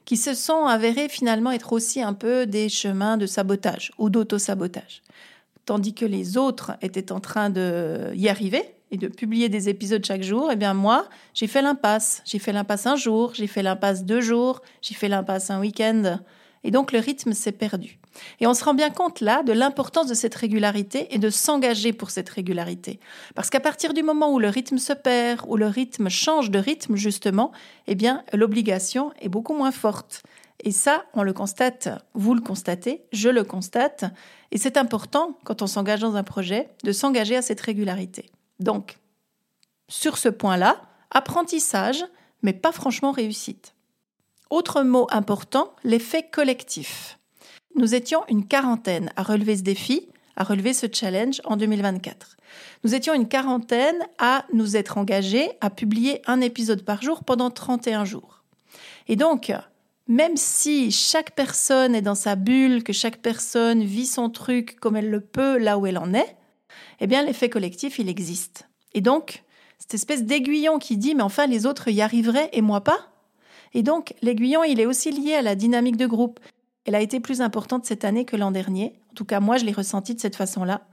qui 0.06 0.16
se 0.16 0.36
sont 0.36 0.66
avérés 0.66 1.10
finalement 1.10 1.50
être 1.50 1.74
aussi 1.74 2.04
un 2.04 2.14
peu 2.14 2.46
des 2.46 2.70
chemins 2.70 3.18
de 3.18 3.26
sabotage 3.26 3.92
ou 3.98 4.12
d'auto-sabotage. 4.12 5.02
Tandis 5.66 5.96
que 5.96 6.06
les 6.06 6.38
autres 6.38 6.74
étaient 6.84 7.12
en 7.12 7.20
train 7.20 7.50
de 7.50 8.12
y 8.14 8.30
arriver 8.30 8.62
et 8.92 8.98
de 8.98 9.08
publier 9.08 9.50
des 9.50 9.70
épisodes 9.70 10.06
chaque 10.06 10.22
jour, 10.22 10.52
eh 10.52 10.56
bien 10.56 10.76
moi, 10.76 11.10
j'ai 11.34 11.48
fait 11.48 11.64
l'impasse. 11.64 12.22
J'ai 12.26 12.38
fait 12.38 12.54
l'impasse 12.54 12.86
un 12.86 12.96
jour, 12.96 13.34
j'ai 13.34 13.48
fait 13.48 13.64
l'impasse 13.64 14.06
deux 14.06 14.22
jours, 14.22 14.62
j'ai 14.84 14.94
fait 14.94 15.10
l'impasse 15.10 15.50
un 15.50 15.60
week-end. 15.60 16.20
Et 16.64 16.70
donc 16.70 16.92
le 16.92 17.00
rythme 17.00 17.34
s'est 17.34 17.54
perdu. 17.54 17.98
Et 18.40 18.48
on 18.48 18.54
se 18.54 18.64
rend 18.64 18.74
bien 18.74 18.90
compte 18.90 19.22
là 19.22 19.44
de 19.44 19.54
l'importance 19.54 20.08
de 20.08 20.14
cette 20.14 20.36
régularité 20.36 21.14
et 21.14 21.20
de 21.20 21.30
s'engager 21.30 21.94
pour 21.94 22.10
cette 22.10 22.30
régularité. 22.30 23.00
Parce 23.36 23.50
qu'à 23.50 23.60
partir 23.60 23.94
du 23.94 24.04
moment 24.04 24.34
où 24.34 24.40
le 24.40 24.50
rythme 24.50 24.78
se 24.78 24.94
perd, 24.94 25.42
où 25.48 25.58
le 25.58 25.68
rythme 25.68 26.10
change 26.10 26.52
de 26.52 26.60
rythme 26.60 26.96
justement, 26.96 27.52
eh 27.88 27.96
bien 27.96 28.24
l'obligation 28.34 29.12
est 29.20 29.30
beaucoup 29.30 29.54
moins 29.54 29.72
forte. 29.72 30.24
Et 30.64 30.72
ça, 30.72 31.06
on 31.14 31.24
le 31.24 31.34
constate, 31.34 31.90
vous 32.14 32.34
le 32.34 32.42
constatez, 32.42 33.04
je 33.12 33.30
le 33.30 33.44
constate, 33.44 34.06
et 34.52 34.58
c'est 34.58 34.78
important 34.78 35.38
quand 35.44 35.62
on 35.62 35.68
s'engage 35.68 36.00
dans 36.00 36.16
un 36.16 36.24
projet 36.24 36.70
de 36.84 36.92
s'engager 36.92 37.36
à 37.36 37.42
cette 37.42 37.62
régularité. 37.62 38.32
Donc, 38.60 38.98
sur 39.88 40.18
ce 40.18 40.30
point-là, 40.30 40.82
apprentissage, 41.12 42.04
mais 42.42 42.54
pas 42.54 42.72
franchement 42.72 43.12
réussite. 43.12 43.76
Autre 44.50 44.82
mot 44.82 45.08
important, 45.12 45.76
l'effet 45.84 46.24
collectif. 46.24 47.17
Nous 47.78 47.94
étions 47.94 48.24
une 48.28 48.48
quarantaine 48.48 49.12
à 49.16 49.22
relever 49.22 49.56
ce 49.56 49.62
défi, 49.62 50.08
à 50.36 50.44
relever 50.44 50.74
ce 50.74 50.88
challenge 50.92 51.42
en 51.46 51.58
2024. 51.58 52.36
Nous 52.84 52.96
étions 52.96 53.14
une 53.14 53.28
quarantaine 53.28 54.00
à 54.18 54.46
nous 54.52 54.76
être 54.76 54.98
engagés 54.98 55.52
à 55.62 55.70
publier 55.70 56.24
un 56.26 56.42
épisode 56.42 56.82
par 56.82 57.04
jour 57.04 57.24
pendant 57.24 57.52
31 57.52 58.04
jours. 58.04 58.44
Et 59.08 59.16
donc, 59.16 59.54
même 60.08 60.38
si 60.38 60.90
chaque 60.90 61.36
personne 61.36 61.94
est 61.94 62.02
dans 62.02 62.16
sa 62.16 62.36
bulle, 62.36 62.84
que 62.84 62.94
chaque 62.94 63.18
personne 63.18 63.84
vit 63.84 64.08
son 64.08 64.32
truc 64.32 64.80
comme 64.80 64.96
elle 64.96 65.12
le 65.12 65.22
peut 65.22 65.60
là 65.60 65.78
où 65.78 65.86
elle 65.86 66.00
en 66.00 66.16
est, 66.16 66.36
eh 67.00 67.06
bien 67.06 67.22
l'effet 67.22 67.50
collectif, 67.50 68.00
il 68.00 68.10
existe. 68.10 68.68
Et 68.96 69.02
donc, 69.02 69.44
cette 69.78 69.94
espèce 69.94 70.24
d'aiguillon 70.24 70.80
qui 70.80 70.98
dit 70.98 71.14
mais 71.14 71.22
enfin 71.22 71.46
les 71.46 71.68
autres 71.68 71.90
y 71.90 72.02
arriveraient 72.02 72.50
et 72.54 72.62
moi 72.62 72.82
pas? 72.82 73.12
Et 73.76 73.84
donc 73.84 74.16
l'aiguillon, 74.24 74.64
il 74.64 74.80
est 74.80 74.88
aussi 74.88 75.12
lié 75.12 75.36
à 75.36 75.44
la 75.44 75.54
dynamique 75.54 75.98
de 75.98 76.08
groupe 76.08 76.40
elle 76.88 76.96
a 76.96 77.02
été 77.02 77.20
plus 77.20 77.42
importante 77.42 77.86
cette 77.86 78.06
année 78.06 78.24
que 78.24 78.38
l'an 78.38 78.50
dernier. 78.50 78.94
En 79.12 79.14
tout 79.14 79.26
cas, 79.26 79.42
moi, 79.42 79.58
je 79.58 79.66
l'ai 79.66 79.74
ressentie 79.74 80.16
de 80.16 80.22
cette 80.22 80.38
façon-là. 80.38 80.88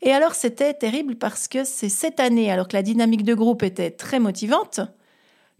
Et 0.00 0.10
alors, 0.10 0.34
c'était 0.34 0.72
terrible 0.72 1.16
parce 1.16 1.46
que 1.46 1.62
c'est 1.62 1.90
cette 1.90 2.20
année, 2.20 2.50
alors 2.50 2.68
que 2.68 2.72
la 2.72 2.82
dynamique 2.82 3.22
de 3.22 3.34
groupe 3.34 3.62
était 3.62 3.90
très 3.90 4.18
motivante, 4.18 4.80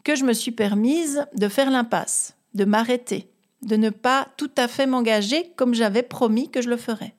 que 0.03 0.17
je 0.17 0.25
me 0.25 0.33
suis 0.33 0.51
permise 0.51 1.27
de 1.35 1.49
faire 1.49 1.71
l'impasse, 1.71 2.37
de 2.55 2.65
m'arrêter, 2.65 3.29
de 3.61 3.77
ne 3.77 3.91
pas 3.91 4.29
tout 4.39 4.51
à 4.57 4.67
fait 4.67 4.87
m'engager 4.87 5.53
comme 5.57 5.75
j'avais 5.75 6.03
promis 6.03 6.51
que 6.51 6.63
je 6.63 6.71
le 6.71 6.79
ferais. 6.79 7.15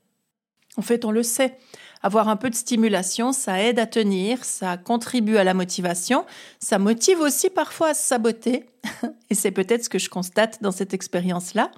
En 0.78 0.82
fait, 0.82 1.06
on 1.06 1.12
le 1.12 1.24
sait. 1.24 1.58
Avoir 2.02 2.28
un 2.28 2.38
peu 2.38 2.50
de 2.50 2.56
stimulation, 2.56 3.34
ça 3.34 3.62
aide 3.62 3.78
à 3.78 3.86
tenir, 3.86 4.44
ça 4.44 4.78
contribue 4.78 5.38
à 5.38 5.44
la 5.44 5.54
motivation, 5.54 6.26
ça 6.60 6.80
motive 6.80 7.20
aussi 7.20 7.52
parfois 7.52 7.90
à 7.90 7.94
se 7.94 8.04
saboter. 8.04 8.66
Et 9.30 9.36
c'est 9.36 9.52
peut-être 9.52 9.84
ce 9.84 9.90
que 9.90 10.00
je 10.00 10.10
constate 10.10 10.62
dans 10.64 10.72
cette 10.72 10.96
expérience-là. 10.96 11.72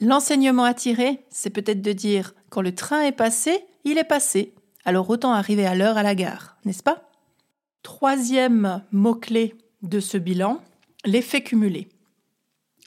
L'enseignement 0.00 0.64
à 0.64 0.74
tirer, 0.74 1.24
c'est 1.30 1.50
peut-être 1.50 1.82
de 1.82 1.92
dire 1.92 2.34
quand 2.50 2.62
le 2.62 2.74
train 2.74 3.02
est 3.02 3.12
passé, 3.12 3.64
il 3.84 3.98
est 3.98 4.04
passé. 4.04 4.54
Alors 4.84 5.08
autant 5.08 5.32
arriver 5.32 5.66
à 5.66 5.74
l'heure 5.74 5.96
à 5.96 6.02
la 6.02 6.14
gare, 6.14 6.56
n'est-ce 6.64 6.82
pas? 6.82 7.10
Troisième 7.82 8.82
mot-clé 8.92 9.54
de 9.82 10.00
ce 10.00 10.18
bilan, 10.18 10.60
l'effet 11.04 11.42
cumulé. 11.42 11.88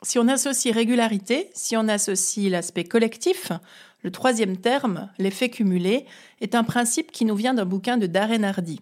Si 0.03 0.19
on 0.19 0.27
associe 0.27 0.73
régularité, 0.73 1.49
si 1.53 1.75
on 1.75 1.87
associe 1.87 2.51
l'aspect 2.51 2.83
collectif, 2.83 3.51
le 4.03 4.11
troisième 4.11 4.57
terme, 4.57 5.09
l'effet 5.17 5.49
cumulé, 5.49 6.05
est 6.39 6.55
un 6.55 6.63
principe 6.63 7.11
qui 7.11 7.25
nous 7.25 7.35
vient 7.35 7.55
d'un 7.55 7.65
bouquin 7.65 7.97
de 7.97 8.05
Darren 8.05 8.43
Hardy. 8.43 8.79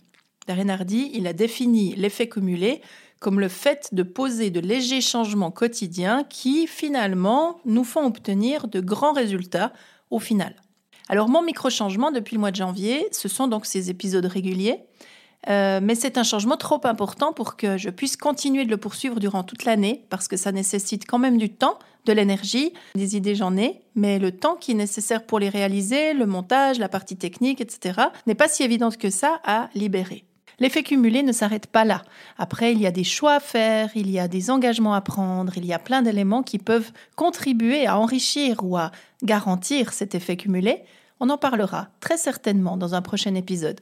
Darren 0.47 0.69
Hardy, 0.69 1.11
il 1.13 1.25
a 1.25 1.33
défini 1.33 1.95
l'effet 1.95 2.27
cumulé 2.27 2.81
comme 3.19 3.39
le 3.39 3.47
fait 3.47 3.89
de 3.93 4.03
poser 4.03 4.49
de 4.49 4.59
légers 4.59 5.01
changements 5.01 5.51
quotidiens 5.51 6.23
qui, 6.29 6.67
finalement, 6.67 7.59
nous 7.65 7.83
font 7.83 8.05
obtenir 8.05 8.67
de 8.67 8.79
grands 8.79 9.13
résultats 9.13 9.73
au 10.11 10.19
final. 10.19 10.55
Alors, 11.07 11.29
mon 11.29 11.41
micro-changement 11.41 12.11
depuis 12.11 12.35
le 12.35 12.39
mois 12.39 12.51
de 12.51 12.55
janvier, 12.55 13.07
ce 13.11 13.27
sont 13.27 13.47
donc 13.47 13.65
ces 13.65 13.89
épisodes 13.89 14.25
réguliers 14.25 14.79
euh, 15.49 15.79
mais 15.81 15.95
c'est 15.95 16.17
un 16.17 16.23
changement 16.23 16.57
trop 16.57 16.81
important 16.85 17.33
pour 17.33 17.55
que 17.55 17.77
je 17.77 17.89
puisse 17.89 18.17
continuer 18.17 18.65
de 18.65 18.71
le 18.71 18.77
poursuivre 18.77 19.19
durant 19.19 19.43
toute 19.43 19.65
l'année, 19.65 20.05
parce 20.09 20.27
que 20.27 20.37
ça 20.37 20.51
nécessite 20.51 21.05
quand 21.05 21.19
même 21.19 21.37
du 21.37 21.49
temps, 21.49 21.77
de 22.05 22.13
l'énergie. 22.13 22.73
Des 22.95 23.15
idées, 23.15 23.35
j'en 23.35 23.57
ai, 23.57 23.81
mais 23.95 24.19
le 24.19 24.31
temps 24.31 24.55
qui 24.55 24.71
est 24.71 24.75
nécessaire 24.75 25.25
pour 25.25 25.39
les 25.39 25.49
réaliser, 25.49 26.13
le 26.13 26.25
montage, 26.25 26.79
la 26.79 26.89
partie 26.89 27.17
technique, 27.17 27.61
etc., 27.61 27.99
n'est 28.27 28.35
pas 28.35 28.47
si 28.47 28.63
évidente 28.63 28.97
que 28.97 29.09
ça 29.09 29.39
à 29.43 29.69
libérer. 29.75 30.25
L'effet 30.59 30.83
cumulé 30.83 31.23
ne 31.23 31.31
s'arrête 31.31 31.67
pas 31.67 31.85
là. 31.85 32.03
Après, 32.37 32.71
il 32.71 32.79
y 32.79 32.87
a 32.87 32.91
des 32.91 33.03
choix 33.03 33.33
à 33.33 33.39
faire, 33.39 33.91
il 33.95 34.09
y 34.09 34.19
a 34.19 34.27
des 34.27 34.49
engagements 34.49 34.93
à 34.93 35.01
prendre, 35.01 35.57
il 35.57 35.65
y 35.65 35.73
a 35.73 35.79
plein 35.79 36.01
d'éléments 36.01 36.43
qui 36.43 36.59
peuvent 36.59 36.91
contribuer 37.15 37.87
à 37.87 37.99
enrichir 37.99 38.63
ou 38.63 38.77
à 38.77 38.91
garantir 39.23 39.93
cet 39.93 40.15
effet 40.15 40.37
cumulé. 40.37 40.83
On 41.19 41.29
en 41.29 41.37
parlera 41.37 41.89
très 41.99 42.17
certainement 42.17 42.77
dans 42.77 42.95
un 42.95 43.01
prochain 43.01 43.35
épisode. 43.35 43.81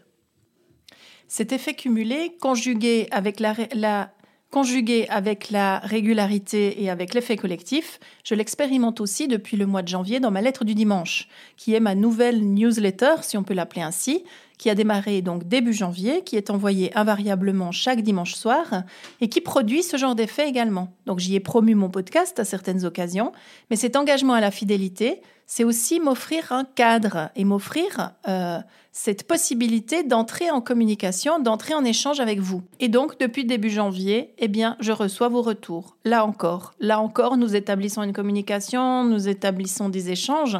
Cet 1.28 1.52
effet 1.52 1.74
cumulé, 1.74 2.38
conjugué 2.40 3.08
avec 3.12 3.40
la, 3.40 4.12
conjugué 4.54 5.08
avec 5.10 5.50
la 5.50 5.80
régularité 5.80 6.84
et 6.84 6.92
avec 6.92 7.16
l'effet 7.16 7.38
collectif, 7.38 8.00
je 8.24 8.36
l'expérimente 8.36 9.02
aussi 9.02 9.28
depuis 9.28 9.58
le 9.58 9.66
mois 9.66 9.82
de 9.82 9.88
janvier 9.88 10.20
dans 10.20 10.30
ma 10.30 10.42
lettre 10.42 10.64
du 10.64 10.76
dimanche, 10.76 11.28
qui 11.58 11.74
est 11.74 11.80
ma 11.80 11.96
nouvelle 11.96 12.40
newsletter, 12.54 13.16
si 13.24 13.36
on 13.36 13.42
peut 13.42 13.56
l'appeler 13.56 13.82
ainsi, 13.82 14.24
qui 14.60 14.70
a 14.70 14.76
démarré 14.76 15.24
donc 15.24 15.48
début 15.48 15.74
janvier, 15.74 16.24
qui 16.24 16.36
est 16.36 16.52
envoyée 16.52 16.96
invariablement 16.96 17.72
chaque 17.72 18.02
dimanche 18.02 18.36
soir 18.36 18.84
et 19.22 19.28
qui 19.28 19.42
produit 19.42 19.82
ce 19.82 19.98
genre 19.98 20.14
d'effet 20.14 20.48
également. 20.48 20.94
Donc 21.08 21.18
j'y 21.18 21.36
ai 21.36 21.40
promu 21.40 21.74
mon 21.74 21.90
podcast 21.90 22.40
à 22.40 22.46
certaines 22.46 22.86
occasions, 22.86 23.32
mais 23.72 23.76
cet 23.76 23.96
engagement 23.96 24.34
à 24.34 24.40
la 24.40 24.52
fidélité, 24.52 25.22
c'est 25.48 25.64
aussi 25.64 26.00
m'offrir 26.00 26.52
un 26.52 26.64
cadre 26.64 27.32
et 27.36 27.44
m'offrir 27.44 28.12
euh, 28.28 28.60
cette 28.96 29.28
possibilité 29.28 30.04
d'entrer 30.04 30.52
en 30.52 30.62
communication, 30.62 31.40
d'entrer 31.40 31.74
en 31.74 31.84
échange 31.84 32.20
avec 32.20 32.40
vous. 32.40 32.62
Et 32.80 32.90
donc, 32.90 33.20
depuis 33.20 33.44
début 33.44 33.72
janvier, 33.72 34.36
eh 34.38 34.48
bien, 34.48 34.78
je 34.80 34.92
reçois 34.92 35.30
vos 35.30 35.42
retours. 35.42 35.98
Là 36.06 36.24
encore, 36.26 36.74
là 36.80 37.00
encore, 37.00 37.36
nous 37.36 37.56
établissons 37.56 38.04
une 38.04 38.14
communication, 38.14 39.04
nous 39.04 39.28
établissons 39.28 39.90
des 39.90 40.12
échanges, 40.12 40.60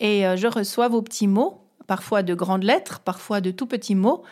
et 0.00 0.26
euh, 0.26 0.36
je 0.36 0.46
reçois 0.46 0.88
vos 0.88 1.02
petits 1.02 1.28
mots, 1.28 1.60
parfois 1.86 2.22
de 2.22 2.34
grandes 2.34 2.64
lettres, 2.64 3.00
parfois 3.00 3.42
de 3.42 3.50
tout 3.50 3.66
petits 3.66 3.94
mots, 3.94 4.22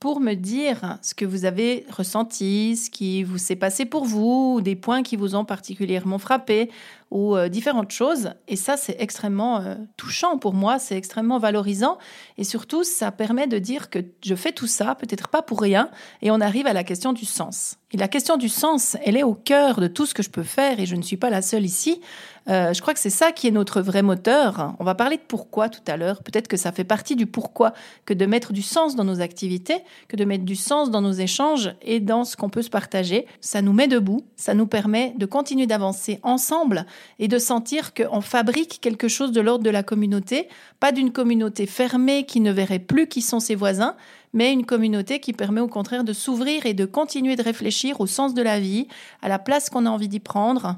pour 0.00 0.20
me 0.20 0.34
dire 0.34 0.98
ce 1.02 1.14
que 1.14 1.24
vous 1.24 1.44
avez 1.44 1.86
ressenti, 1.90 2.76
ce 2.76 2.90
qui 2.90 3.22
vous 3.22 3.38
s'est 3.38 3.56
passé 3.56 3.84
pour 3.84 4.04
vous, 4.04 4.60
des 4.62 4.76
points 4.76 5.02
qui 5.02 5.16
vous 5.16 5.34
ont 5.34 5.44
particulièrement 5.44 6.18
frappé, 6.18 6.70
ou 7.10 7.36
euh, 7.36 7.48
différentes 7.48 7.90
choses. 7.90 8.30
Et 8.48 8.56
ça, 8.56 8.76
c'est 8.76 8.96
extrêmement 8.98 9.58
euh, 9.58 9.76
touchant 9.96 10.38
pour 10.38 10.54
moi, 10.54 10.78
c'est 10.78 10.96
extrêmement 10.96 11.38
valorisant. 11.38 11.98
Et 12.38 12.44
surtout, 12.44 12.84
ça 12.84 13.12
permet 13.12 13.46
de 13.46 13.58
dire 13.58 13.90
que 13.90 14.00
je 14.24 14.34
fais 14.34 14.52
tout 14.52 14.66
ça, 14.66 14.94
peut-être 14.94 15.28
pas 15.28 15.42
pour 15.42 15.60
rien, 15.60 15.90
et 16.22 16.30
on 16.30 16.40
arrive 16.40 16.66
à 16.66 16.72
la 16.72 16.84
question 16.84 17.12
du 17.12 17.24
sens. 17.24 17.76
Et 17.92 17.96
la 17.96 18.08
question 18.08 18.36
du 18.36 18.48
sens, 18.48 18.96
elle 19.04 19.16
est 19.16 19.22
au 19.22 19.34
cœur 19.34 19.80
de 19.80 19.86
tout 19.86 20.06
ce 20.06 20.14
que 20.14 20.22
je 20.22 20.30
peux 20.30 20.42
faire, 20.42 20.80
et 20.80 20.86
je 20.86 20.96
ne 20.96 21.02
suis 21.02 21.16
pas 21.16 21.30
la 21.30 21.42
seule 21.42 21.64
ici. 21.64 22.00
Euh, 22.48 22.74
je 22.74 22.80
crois 22.82 22.92
que 22.92 23.00
c'est 23.00 23.10
ça 23.10 23.32
qui 23.32 23.46
est 23.46 23.52
notre 23.52 23.80
vrai 23.80 24.02
moteur. 24.02 24.74
On 24.78 24.84
va 24.84 24.94
parler 24.94 25.16
de 25.16 25.22
pourquoi 25.26 25.68
tout 25.68 25.80
à 25.86 25.96
l'heure. 25.96 26.22
Peut-être 26.22 26.48
que 26.48 26.56
ça 26.56 26.72
fait 26.72 26.84
partie 26.84 27.16
du 27.16 27.26
pourquoi 27.26 27.72
que 28.04 28.12
de 28.12 28.26
mettre 28.26 28.52
du 28.52 28.62
sens 28.62 28.96
dans 28.96 29.04
nos 29.04 29.20
activités, 29.20 29.78
que 30.08 30.16
de 30.16 30.24
mettre 30.24 30.44
du 30.44 30.56
sens 30.56 30.90
dans 30.90 31.00
nos 31.00 31.12
échanges 31.12 31.74
et 31.82 32.00
dans 32.00 32.24
ce 32.24 32.36
qu'on 32.36 32.50
peut 32.50 32.62
se 32.62 32.70
partager. 32.70 33.26
Ça 33.40 33.62
nous 33.62 33.72
met 33.72 33.88
debout, 33.88 34.26
ça 34.36 34.54
nous 34.54 34.66
permet 34.66 35.14
de 35.16 35.26
continuer 35.26 35.66
d'avancer 35.66 36.20
ensemble 36.22 36.86
et 37.18 37.28
de 37.28 37.38
sentir 37.38 37.94
qu'on 37.94 38.20
fabrique 38.20 38.80
quelque 38.80 39.08
chose 39.08 39.32
de 39.32 39.40
l'ordre 39.40 39.64
de 39.64 39.70
la 39.70 39.82
communauté, 39.82 40.48
pas 40.80 40.92
d'une 40.92 41.12
communauté 41.12 41.66
fermée 41.66 42.26
qui 42.26 42.40
ne 42.40 42.52
verrait 42.52 42.78
plus 42.78 43.08
qui 43.08 43.22
sont 43.22 43.40
ses 43.40 43.54
voisins, 43.54 43.96
mais 44.32 44.52
une 44.52 44.66
communauté 44.66 45.20
qui 45.20 45.32
permet 45.32 45.60
au 45.60 45.68
contraire 45.68 46.04
de 46.04 46.12
s'ouvrir 46.12 46.66
et 46.66 46.74
de 46.74 46.84
continuer 46.84 47.36
de 47.36 47.42
réfléchir 47.42 48.00
au 48.00 48.06
sens 48.06 48.34
de 48.34 48.42
la 48.42 48.60
vie, 48.60 48.88
à 49.22 49.28
la 49.28 49.38
place 49.38 49.70
qu'on 49.70 49.86
a 49.86 49.90
envie 49.90 50.08
d'y 50.08 50.20
prendre. 50.20 50.76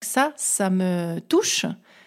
Ça, 0.00 0.32
ça 0.36 0.68
me 0.68 1.20
touche. 1.20 1.66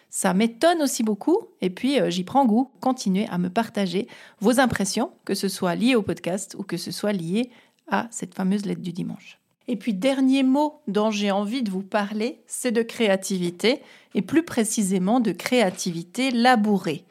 Ça 0.09 0.33
m'étonne 0.33 0.81
aussi 0.81 1.03
beaucoup 1.03 1.49
et 1.61 1.69
puis 1.69 1.99
euh, 1.99 2.09
j'y 2.09 2.23
prends 2.23 2.45
goût. 2.45 2.71
Continuez 2.79 3.27
à 3.29 3.37
me 3.37 3.49
partager 3.49 4.07
vos 4.39 4.59
impressions, 4.61 5.11
que 5.25 5.33
ce 5.33 5.49
soit 5.49 5.75
lié 5.75 5.95
au 5.95 6.01
podcast 6.01 6.55
ou 6.57 6.63
que 6.63 6.77
ce 6.77 6.91
soit 6.91 7.11
lié 7.11 7.49
à 7.89 8.07
cette 8.11 8.33
fameuse 8.33 8.65
lettre 8.65 8.81
du 8.81 8.93
dimanche. 8.93 9.39
Et 9.67 9.75
puis, 9.75 9.93
dernier 9.93 10.43
mot 10.43 10.81
dont 10.87 11.11
j'ai 11.11 11.31
envie 11.31 11.63
de 11.63 11.71
vous 11.71 11.81
parler, 11.81 12.39
c'est 12.47 12.71
de 12.71 12.81
créativité, 12.81 13.81
et 14.13 14.21
plus 14.21 14.43
précisément 14.43 15.19
de 15.19 15.31
créativité 15.31 16.31
labourée. 16.31 17.05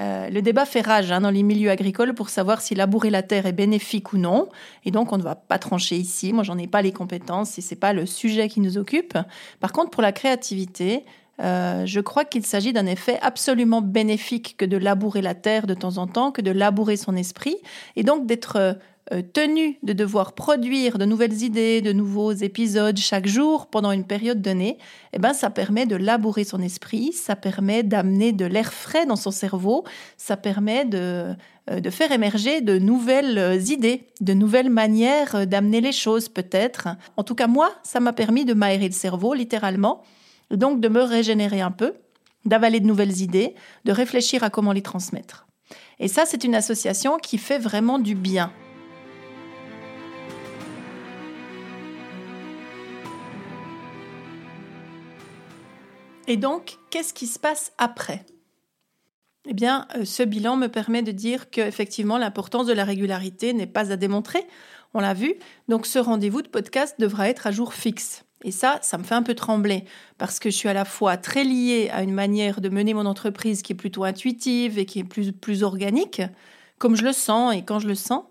Euh, 0.00 0.30
le 0.30 0.40
débat 0.40 0.64
fait 0.64 0.80
rage 0.80 1.12
hein, 1.12 1.20
dans 1.20 1.30
les 1.30 1.42
milieux 1.42 1.70
agricoles 1.70 2.14
pour 2.14 2.30
savoir 2.30 2.62
si 2.62 2.74
labourer 2.74 3.10
la 3.10 3.22
terre 3.22 3.46
est 3.46 3.52
bénéfique 3.52 4.12
ou 4.12 4.18
non. 4.18 4.48
Et 4.84 4.90
donc, 4.90 5.12
on 5.12 5.18
ne 5.18 5.22
va 5.22 5.34
pas 5.34 5.58
trancher 5.58 5.96
ici. 5.96 6.32
Moi, 6.32 6.44
j'en 6.44 6.56
ai 6.58 6.66
pas 6.66 6.82
les 6.82 6.92
compétences 6.92 7.58
et 7.58 7.60
c'est 7.60 7.76
pas 7.76 7.92
le 7.92 8.06
sujet 8.06 8.48
qui 8.48 8.60
nous 8.60 8.78
occupe. 8.78 9.18
Par 9.60 9.72
contre, 9.72 9.90
pour 9.90 10.02
la 10.02 10.12
créativité, 10.12 11.04
euh, 11.40 11.84
je 11.86 12.00
crois 12.00 12.24
qu'il 12.24 12.44
s'agit 12.46 12.72
d'un 12.72 12.86
effet 12.86 13.18
absolument 13.20 13.82
bénéfique 13.82 14.56
que 14.56 14.64
de 14.64 14.76
labourer 14.76 15.22
la 15.22 15.34
terre 15.34 15.66
de 15.66 15.74
temps 15.74 15.98
en 15.98 16.06
temps, 16.06 16.30
que 16.30 16.42
de 16.42 16.50
labourer 16.50 16.96
son 16.96 17.16
esprit, 17.16 17.56
et 17.96 18.02
donc 18.02 18.26
d'être 18.26 18.78
tenu 19.32 19.78
de 19.82 19.92
devoir 19.92 20.32
produire 20.32 20.96
de 20.96 21.04
nouvelles 21.04 21.42
idées, 21.42 21.80
de 21.80 21.92
nouveaux 21.92 22.32
épisodes 22.32 22.96
chaque 22.96 23.26
jour 23.26 23.66
pendant 23.66 23.90
une 23.90 24.04
période 24.04 24.40
donnée, 24.40 24.78
eh 25.12 25.18
ben 25.18 25.32
ça 25.32 25.50
permet 25.50 25.86
de 25.86 25.96
labourer 25.96 26.44
son 26.44 26.60
esprit, 26.60 27.12
ça 27.12 27.36
permet 27.36 27.82
d'amener 27.82 28.32
de 28.32 28.44
l'air 28.44 28.72
frais 28.72 29.04
dans 29.04 29.16
son 29.16 29.30
cerveau, 29.30 29.84
ça 30.16 30.36
permet 30.36 30.84
de, 30.84 31.34
euh, 31.70 31.80
de 31.80 31.90
faire 31.90 32.12
émerger 32.12 32.60
de 32.60 32.78
nouvelles 32.78 33.38
euh, 33.38 33.56
idées, 33.56 34.08
de 34.20 34.34
nouvelles 34.34 34.70
manières 34.70 35.46
d'amener 35.46 35.80
les 35.80 35.92
choses 35.92 36.28
peut-être. 36.28 36.88
En 37.16 37.24
tout 37.24 37.34
cas 37.34 37.46
moi, 37.46 37.70
ça 37.82 38.00
m'a 38.00 38.12
permis 38.12 38.44
de 38.44 38.54
m'aérer 38.54 38.86
le 38.86 38.94
cerveau 38.94 39.34
littéralement, 39.34 40.02
donc 40.50 40.80
de 40.80 40.88
me 40.88 41.02
régénérer 41.02 41.60
un 41.60 41.70
peu, 41.70 41.94
d'avaler 42.44 42.80
de 42.80 42.86
nouvelles 42.86 43.20
idées, 43.20 43.54
de 43.84 43.92
réfléchir 43.92 44.42
à 44.44 44.50
comment 44.50 44.72
les 44.72 44.82
transmettre. 44.82 45.46
Et 45.98 46.08
ça, 46.08 46.24
c'est 46.26 46.44
une 46.44 46.54
association 46.54 47.18
qui 47.18 47.38
fait 47.38 47.58
vraiment 47.58 47.98
du 47.98 48.14
bien. 48.14 48.52
Et 56.32 56.38
donc, 56.38 56.78
qu'est-ce 56.88 57.12
qui 57.12 57.26
se 57.26 57.38
passe 57.38 57.72
après? 57.76 58.24
Eh 59.46 59.52
bien, 59.52 59.86
euh, 59.96 60.06
ce 60.06 60.22
bilan 60.22 60.56
me 60.56 60.68
permet 60.68 61.02
de 61.02 61.12
dire 61.12 61.50
qu'effectivement, 61.50 62.16
l'importance 62.16 62.66
de 62.66 62.72
la 62.72 62.86
régularité 62.86 63.52
n'est 63.52 63.66
pas 63.66 63.92
à 63.92 63.96
démontrer. 63.96 64.42
On 64.94 65.00
l'a 65.00 65.12
vu. 65.12 65.34
Donc, 65.68 65.84
ce 65.84 65.98
rendez-vous 65.98 66.40
de 66.40 66.48
podcast 66.48 66.94
devra 66.98 67.28
être 67.28 67.46
à 67.46 67.50
jour 67.50 67.74
fixe. 67.74 68.24
Et 68.44 68.50
ça, 68.50 68.78
ça 68.80 68.96
me 68.96 69.02
fait 69.02 69.14
un 69.14 69.22
peu 69.22 69.34
trembler 69.34 69.84
parce 70.16 70.38
que 70.38 70.48
je 70.48 70.56
suis 70.56 70.70
à 70.70 70.72
la 70.72 70.86
fois 70.86 71.18
très 71.18 71.44
liée 71.44 71.90
à 71.92 72.02
une 72.02 72.14
manière 72.14 72.62
de 72.62 72.70
mener 72.70 72.94
mon 72.94 73.04
entreprise 73.04 73.60
qui 73.60 73.74
est 73.74 73.76
plutôt 73.76 74.04
intuitive 74.04 74.78
et 74.78 74.86
qui 74.86 75.00
est 75.00 75.04
plus, 75.04 75.32
plus 75.32 75.62
organique, 75.62 76.22
comme 76.78 76.96
je 76.96 77.04
le 77.04 77.12
sens 77.12 77.54
et 77.54 77.60
quand 77.60 77.78
je 77.78 77.88
le 77.88 77.94
sens. 77.94 78.22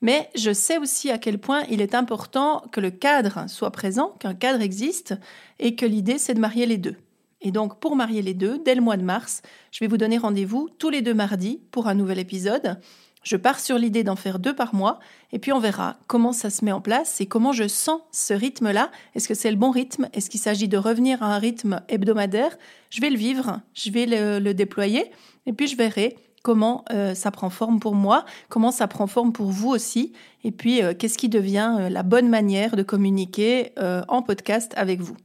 Mais 0.00 0.30
je 0.34 0.54
sais 0.54 0.78
aussi 0.78 1.10
à 1.10 1.18
quel 1.18 1.38
point 1.38 1.64
il 1.68 1.82
est 1.82 1.94
important 1.94 2.62
que 2.72 2.80
le 2.80 2.90
cadre 2.90 3.44
soit 3.48 3.70
présent, 3.70 4.14
qu'un 4.18 4.32
cadre 4.32 4.62
existe 4.62 5.14
et 5.58 5.76
que 5.76 5.84
l'idée, 5.84 6.16
c'est 6.16 6.32
de 6.32 6.40
marier 6.40 6.64
les 6.64 6.78
deux. 6.78 6.96
Et 7.42 7.52
donc, 7.52 7.80
pour 7.80 7.96
marier 7.96 8.22
les 8.22 8.34
deux, 8.34 8.58
dès 8.58 8.74
le 8.74 8.82
mois 8.82 8.96
de 8.96 9.02
mars, 9.02 9.42
je 9.70 9.80
vais 9.80 9.88
vous 9.88 9.96
donner 9.96 10.18
rendez-vous 10.18 10.68
tous 10.78 10.90
les 10.90 11.02
deux 11.02 11.14
mardis 11.14 11.60
pour 11.70 11.88
un 11.88 11.94
nouvel 11.94 12.18
épisode. 12.18 12.78
Je 13.22 13.36
pars 13.36 13.60
sur 13.60 13.76
l'idée 13.76 14.02
d'en 14.02 14.16
faire 14.16 14.38
deux 14.38 14.54
par 14.54 14.74
mois, 14.74 14.98
et 15.32 15.38
puis 15.38 15.52
on 15.52 15.58
verra 15.58 15.98
comment 16.06 16.32
ça 16.32 16.48
se 16.48 16.64
met 16.64 16.72
en 16.72 16.80
place 16.80 17.20
et 17.20 17.26
comment 17.26 17.52
je 17.52 17.68
sens 17.68 18.00
ce 18.12 18.32
rythme-là. 18.32 18.90
Est-ce 19.14 19.28
que 19.28 19.34
c'est 19.34 19.50
le 19.50 19.58
bon 19.58 19.70
rythme? 19.70 20.08
Est-ce 20.14 20.30
qu'il 20.30 20.40
s'agit 20.40 20.68
de 20.68 20.78
revenir 20.78 21.22
à 21.22 21.34
un 21.34 21.38
rythme 21.38 21.82
hebdomadaire? 21.88 22.56
Je 22.88 23.00
vais 23.00 23.10
le 23.10 23.18
vivre, 23.18 23.60
je 23.74 23.90
vais 23.90 24.06
le, 24.06 24.52
déployer, 24.54 25.10
et 25.44 25.52
puis 25.52 25.66
je 25.66 25.76
verrai 25.76 26.16
comment 26.42 26.84
euh, 26.90 27.14
ça 27.14 27.30
prend 27.30 27.50
forme 27.50 27.78
pour 27.78 27.94
moi, 27.94 28.24
comment 28.48 28.70
ça 28.70 28.88
prend 28.88 29.06
forme 29.06 29.32
pour 29.32 29.50
vous 29.50 29.68
aussi, 29.68 30.14
et 30.42 30.50
puis 30.50 30.82
euh, 30.82 30.94
qu'est-ce 30.94 31.18
qui 31.18 31.28
devient 31.28 31.76
euh, 31.78 31.88
la 31.90 32.02
bonne 32.02 32.30
manière 32.30 32.74
de 32.74 32.82
communiquer 32.82 33.72
en 34.08 34.22
podcast 34.22 34.72
avec 34.76 35.00
vous. 35.00 35.16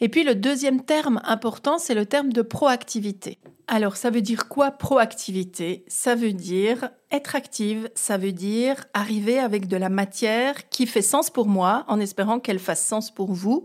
Et 0.00 0.08
puis 0.08 0.24
le 0.24 0.34
deuxième 0.34 0.82
terme 0.82 1.20
important, 1.24 1.78
c'est 1.78 1.94
le 1.94 2.06
terme 2.06 2.32
de 2.32 2.42
proactivité. 2.42 3.38
Alors 3.66 3.96
ça 3.96 4.10
veut 4.10 4.22
dire 4.22 4.48
quoi 4.48 4.70
proactivité? 4.70 5.84
Ça 5.88 6.14
veut 6.14 6.32
dire 6.32 6.88
être 7.10 7.36
active, 7.36 7.90
ça 7.94 8.16
veut 8.16 8.32
dire 8.32 8.84
arriver 8.94 9.38
avec 9.38 9.66
de 9.66 9.76
la 9.76 9.88
matière 9.88 10.68
qui 10.68 10.86
fait 10.86 11.02
sens 11.02 11.30
pour 11.30 11.48
moi 11.48 11.84
en 11.88 12.00
espérant 12.00 12.38
qu'elle 12.38 12.60
fasse 12.60 12.84
sens 12.84 13.10
pour 13.10 13.32
vous 13.32 13.64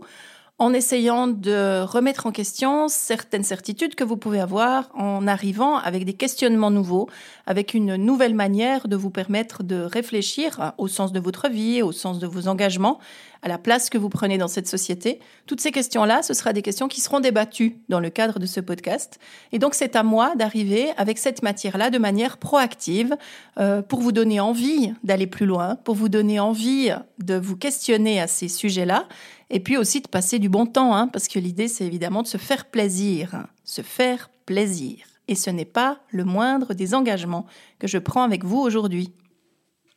en 0.58 0.72
essayant 0.72 1.26
de 1.26 1.82
remettre 1.82 2.26
en 2.26 2.30
question 2.30 2.86
certaines 2.86 3.42
certitudes 3.42 3.96
que 3.96 4.04
vous 4.04 4.16
pouvez 4.16 4.38
avoir 4.38 4.88
en 4.94 5.26
arrivant 5.26 5.78
avec 5.78 6.04
des 6.04 6.12
questionnements 6.12 6.70
nouveaux, 6.70 7.08
avec 7.46 7.74
une 7.74 7.96
nouvelle 7.96 8.34
manière 8.34 8.86
de 8.86 8.94
vous 8.94 9.10
permettre 9.10 9.64
de 9.64 9.80
réfléchir 9.80 10.72
au 10.78 10.86
sens 10.86 11.12
de 11.12 11.18
votre 11.18 11.48
vie, 11.48 11.82
au 11.82 11.90
sens 11.90 12.20
de 12.20 12.28
vos 12.28 12.46
engagements, 12.46 13.00
à 13.44 13.48
la 13.48 13.58
place 13.58 13.90
que 13.90 13.98
vous 13.98 14.08
prenez 14.08 14.38
dans 14.38 14.48
cette 14.48 14.66
société. 14.66 15.20
Toutes 15.46 15.60
ces 15.60 15.70
questions-là, 15.70 16.22
ce 16.22 16.32
sera 16.32 16.54
des 16.54 16.62
questions 16.62 16.88
qui 16.88 17.02
seront 17.02 17.20
débattues 17.20 17.76
dans 17.90 18.00
le 18.00 18.08
cadre 18.08 18.38
de 18.38 18.46
ce 18.46 18.58
podcast. 18.58 19.20
Et 19.52 19.58
donc, 19.58 19.74
c'est 19.74 19.96
à 19.96 20.02
moi 20.02 20.34
d'arriver 20.34 20.92
avec 20.96 21.18
cette 21.18 21.42
matière-là 21.42 21.90
de 21.90 21.98
manière 21.98 22.38
proactive 22.38 23.14
euh, 23.58 23.82
pour 23.82 24.00
vous 24.00 24.12
donner 24.12 24.40
envie 24.40 24.94
d'aller 25.04 25.26
plus 25.26 25.44
loin, 25.44 25.76
pour 25.76 25.94
vous 25.94 26.08
donner 26.08 26.40
envie 26.40 26.90
de 27.18 27.34
vous 27.34 27.56
questionner 27.56 28.18
à 28.18 28.26
ces 28.28 28.48
sujets-là 28.48 29.06
et 29.50 29.60
puis 29.60 29.76
aussi 29.76 30.00
de 30.00 30.08
passer 30.08 30.38
du 30.38 30.48
bon 30.48 30.64
temps, 30.64 30.96
hein, 30.96 31.08
parce 31.08 31.28
que 31.28 31.38
l'idée, 31.38 31.68
c'est 31.68 31.84
évidemment 31.84 32.22
de 32.22 32.28
se 32.28 32.38
faire 32.38 32.64
plaisir. 32.64 33.46
Se 33.62 33.82
faire 33.82 34.30
plaisir. 34.46 35.04
Et 35.28 35.34
ce 35.34 35.50
n'est 35.50 35.66
pas 35.66 35.98
le 36.08 36.24
moindre 36.24 36.72
des 36.72 36.94
engagements 36.94 37.44
que 37.78 37.88
je 37.88 37.98
prends 37.98 38.22
avec 38.22 38.42
vous 38.42 38.58
aujourd'hui. 38.58 39.12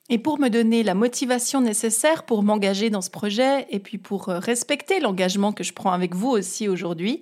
Et 0.10 0.20
pour 0.20 0.40
me 0.40 0.48
donner 0.48 0.84
la 0.84 0.94
motivation 0.94 1.60
nécessaire 1.60 2.24
pour 2.24 2.42
m'engager 2.42 2.90
dans 2.90 3.02
ce 3.02 3.10
projet 3.10 3.68
et 3.70 3.80
puis 3.80 3.98
pour 3.98 4.30
euh, 4.30 4.40
respecter 4.40 5.02
l'engagement 5.02 5.52
que 5.52 5.66
je 5.66 5.74
prends 5.74 5.92
avec 5.92 6.16
vous 6.16 6.30
aussi 6.30 6.70
aujourd'hui, 6.70 7.22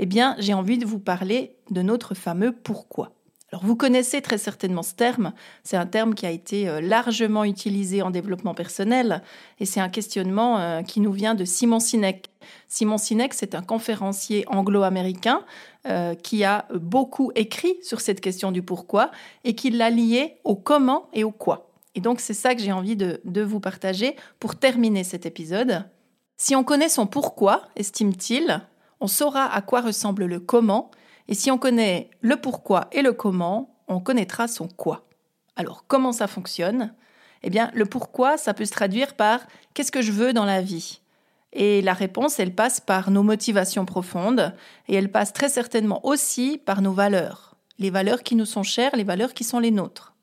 eh 0.00 0.06
bien, 0.06 0.34
j'ai 0.40 0.52
envie 0.52 0.76
de 0.76 0.84
vous 0.84 0.98
parler 0.98 1.54
de 1.70 1.80
notre 1.80 2.14
fameux 2.14 2.50
pourquoi. 2.50 3.12
Alors 3.52 3.64
vous 3.64 3.76
connaissez 3.76 4.20
très 4.20 4.36
certainement 4.36 4.82
ce 4.82 4.94
terme, 4.94 5.32
c'est 5.62 5.76
un 5.76 5.86
terme 5.86 6.16
qui 6.16 6.26
a 6.26 6.32
été 6.32 6.68
euh, 6.68 6.80
largement 6.80 7.44
utilisé 7.44 8.02
en 8.02 8.10
développement 8.10 8.52
personnel 8.52 9.22
et 9.60 9.64
c'est 9.64 9.78
un 9.78 9.88
questionnement 9.88 10.58
euh, 10.58 10.82
qui 10.82 10.98
nous 10.98 11.12
vient 11.12 11.36
de 11.36 11.44
Simon 11.44 11.78
Sinek. 11.78 12.30
Simon 12.66 12.98
Sinek, 12.98 13.32
c'est 13.32 13.54
un 13.54 13.62
conférencier 13.62 14.44
anglo-américain 14.48 15.44
qui 16.22 16.44
a 16.44 16.66
beaucoup 16.74 17.30
écrit 17.34 17.74
sur 17.82 18.00
cette 18.00 18.22
question 18.22 18.52
du 18.52 18.62
pourquoi 18.62 19.10
et 19.44 19.54
qui 19.54 19.68
l'a 19.68 19.90
lié 19.90 20.38
au 20.42 20.56
comment 20.56 21.10
et 21.12 21.24
au 21.24 21.30
quoi. 21.30 21.73
Et 21.94 22.00
donc 22.00 22.20
c'est 22.20 22.34
ça 22.34 22.54
que 22.54 22.60
j'ai 22.60 22.72
envie 22.72 22.96
de, 22.96 23.20
de 23.24 23.42
vous 23.42 23.60
partager 23.60 24.16
pour 24.40 24.56
terminer 24.56 25.04
cet 25.04 25.26
épisode. 25.26 25.84
Si 26.36 26.56
on 26.56 26.64
connaît 26.64 26.88
son 26.88 27.06
pourquoi, 27.06 27.62
estime-t-il, 27.76 28.60
on 29.00 29.06
saura 29.06 29.44
à 29.44 29.62
quoi 29.62 29.80
ressemble 29.80 30.24
le 30.24 30.40
comment 30.40 30.90
et 31.28 31.34
si 31.34 31.50
on 31.50 31.58
connaît 31.58 32.10
le 32.20 32.36
pourquoi 32.36 32.88
et 32.92 33.02
le 33.02 33.12
comment, 33.12 33.76
on 33.88 34.00
connaîtra 34.00 34.48
son 34.48 34.68
quoi. 34.68 35.06
Alors, 35.56 35.84
comment 35.86 36.12
ça 36.12 36.26
fonctionne? 36.26 36.94
Eh 37.42 37.50
bien, 37.50 37.70
le 37.74 37.86
pourquoi, 37.86 38.36
ça 38.36 38.54
peut 38.54 38.64
se 38.64 38.72
traduire 38.72 39.14
par 39.14 39.40
qu'est-ce 39.72 39.92
que 39.92 40.02
je 40.02 40.12
veux 40.12 40.32
dans 40.32 40.44
la 40.44 40.60
vie? 40.60 41.00
Et 41.52 41.82
la 41.82 41.92
réponse, 41.92 42.40
elle 42.40 42.54
passe 42.54 42.80
par 42.80 43.10
nos 43.10 43.22
motivations 43.22 43.84
profondes 43.84 44.54
et 44.88 44.94
elle 44.94 45.12
passe 45.12 45.32
très 45.32 45.48
certainement 45.48 46.04
aussi 46.04 46.60
par 46.64 46.82
nos 46.82 46.92
valeurs. 46.92 47.56
Les 47.78 47.90
valeurs 47.90 48.22
qui 48.22 48.34
nous 48.34 48.46
sont 48.46 48.62
chères, 48.62 48.96
les 48.96 49.04
valeurs 49.04 49.34
qui 49.34 49.44
sont 49.44 49.60
les 49.60 49.70
nôtres. 49.70 50.13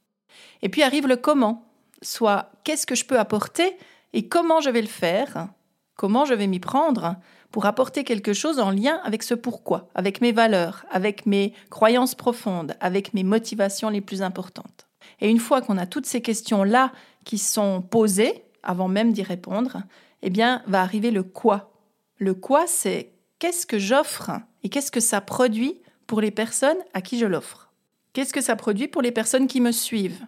Et 0.61 0.69
puis 0.69 0.83
arrive 0.83 1.07
le 1.07 1.17
comment, 1.17 1.65
soit 2.01 2.51
qu'est-ce 2.63 2.85
que 2.85 2.95
je 2.95 3.05
peux 3.05 3.19
apporter 3.19 3.75
et 4.13 4.27
comment 4.27 4.61
je 4.61 4.69
vais 4.69 4.81
le 4.81 4.87
faire, 4.87 5.47
comment 5.95 6.25
je 6.25 6.33
vais 6.33 6.47
m'y 6.47 6.59
prendre 6.59 7.15
pour 7.51 7.65
apporter 7.65 8.03
quelque 8.03 8.33
chose 8.33 8.59
en 8.59 8.71
lien 8.71 8.99
avec 9.03 9.23
ce 9.23 9.33
pourquoi, 9.33 9.89
avec 9.93 10.21
mes 10.21 10.31
valeurs, 10.31 10.85
avec 10.89 11.25
mes 11.25 11.53
croyances 11.69 12.15
profondes, 12.15 12.75
avec 12.79 13.13
mes 13.13 13.23
motivations 13.23 13.89
les 13.89 14.01
plus 14.01 14.21
importantes. 14.21 14.87
Et 15.19 15.29
une 15.29 15.39
fois 15.39 15.61
qu'on 15.61 15.77
a 15.77 15.85
toutes 15.85 16.05
ces 16.05 16.21
questions-là 16.21 16.91
qui 17.25 17.37
sont 17.37 17.81
posées, 17.81 18.43
avant 18.63 18.87
même 18.87 19.11
d'y 19.11 19.23
répondre, 19.23 19.83
eh 20.21 20.29
bien, 20.29 20.63
va 20.67 20.81
arriver 20.81 21.11
le 21.11 21.23
quoi. 21.23 21.71
Le 22.17 22.33
quoi, 22.33 22.67
c'est 22.67 23.13
qu'est-ce 23.39 23.65
que 23.65 23.79
j'offre 23.79 24.31
et 24.63 24.69
qu'est-ce 24.69 24.91
que 24.91 24.99
ça 24.99 25.21
produit 25.21 25.81
pour 26.07 26.21
les 26.21 26.31
personnes 26.31 26.77
à 26.93 27.01
qui 27.01 27.17
je 27.17 27.25
l'offre. 27.25 27.71
Qu'est-ce 28.13 28.33
que 28.33 28.41
ça 28.41 28.55
produit 28.55 28.87
pour 28.87 29.01
les 29.01 29.11
personnes 29.11 29.47
qui 29.47 29.61
me 29.61 29.71
suivent, 29.71 30.25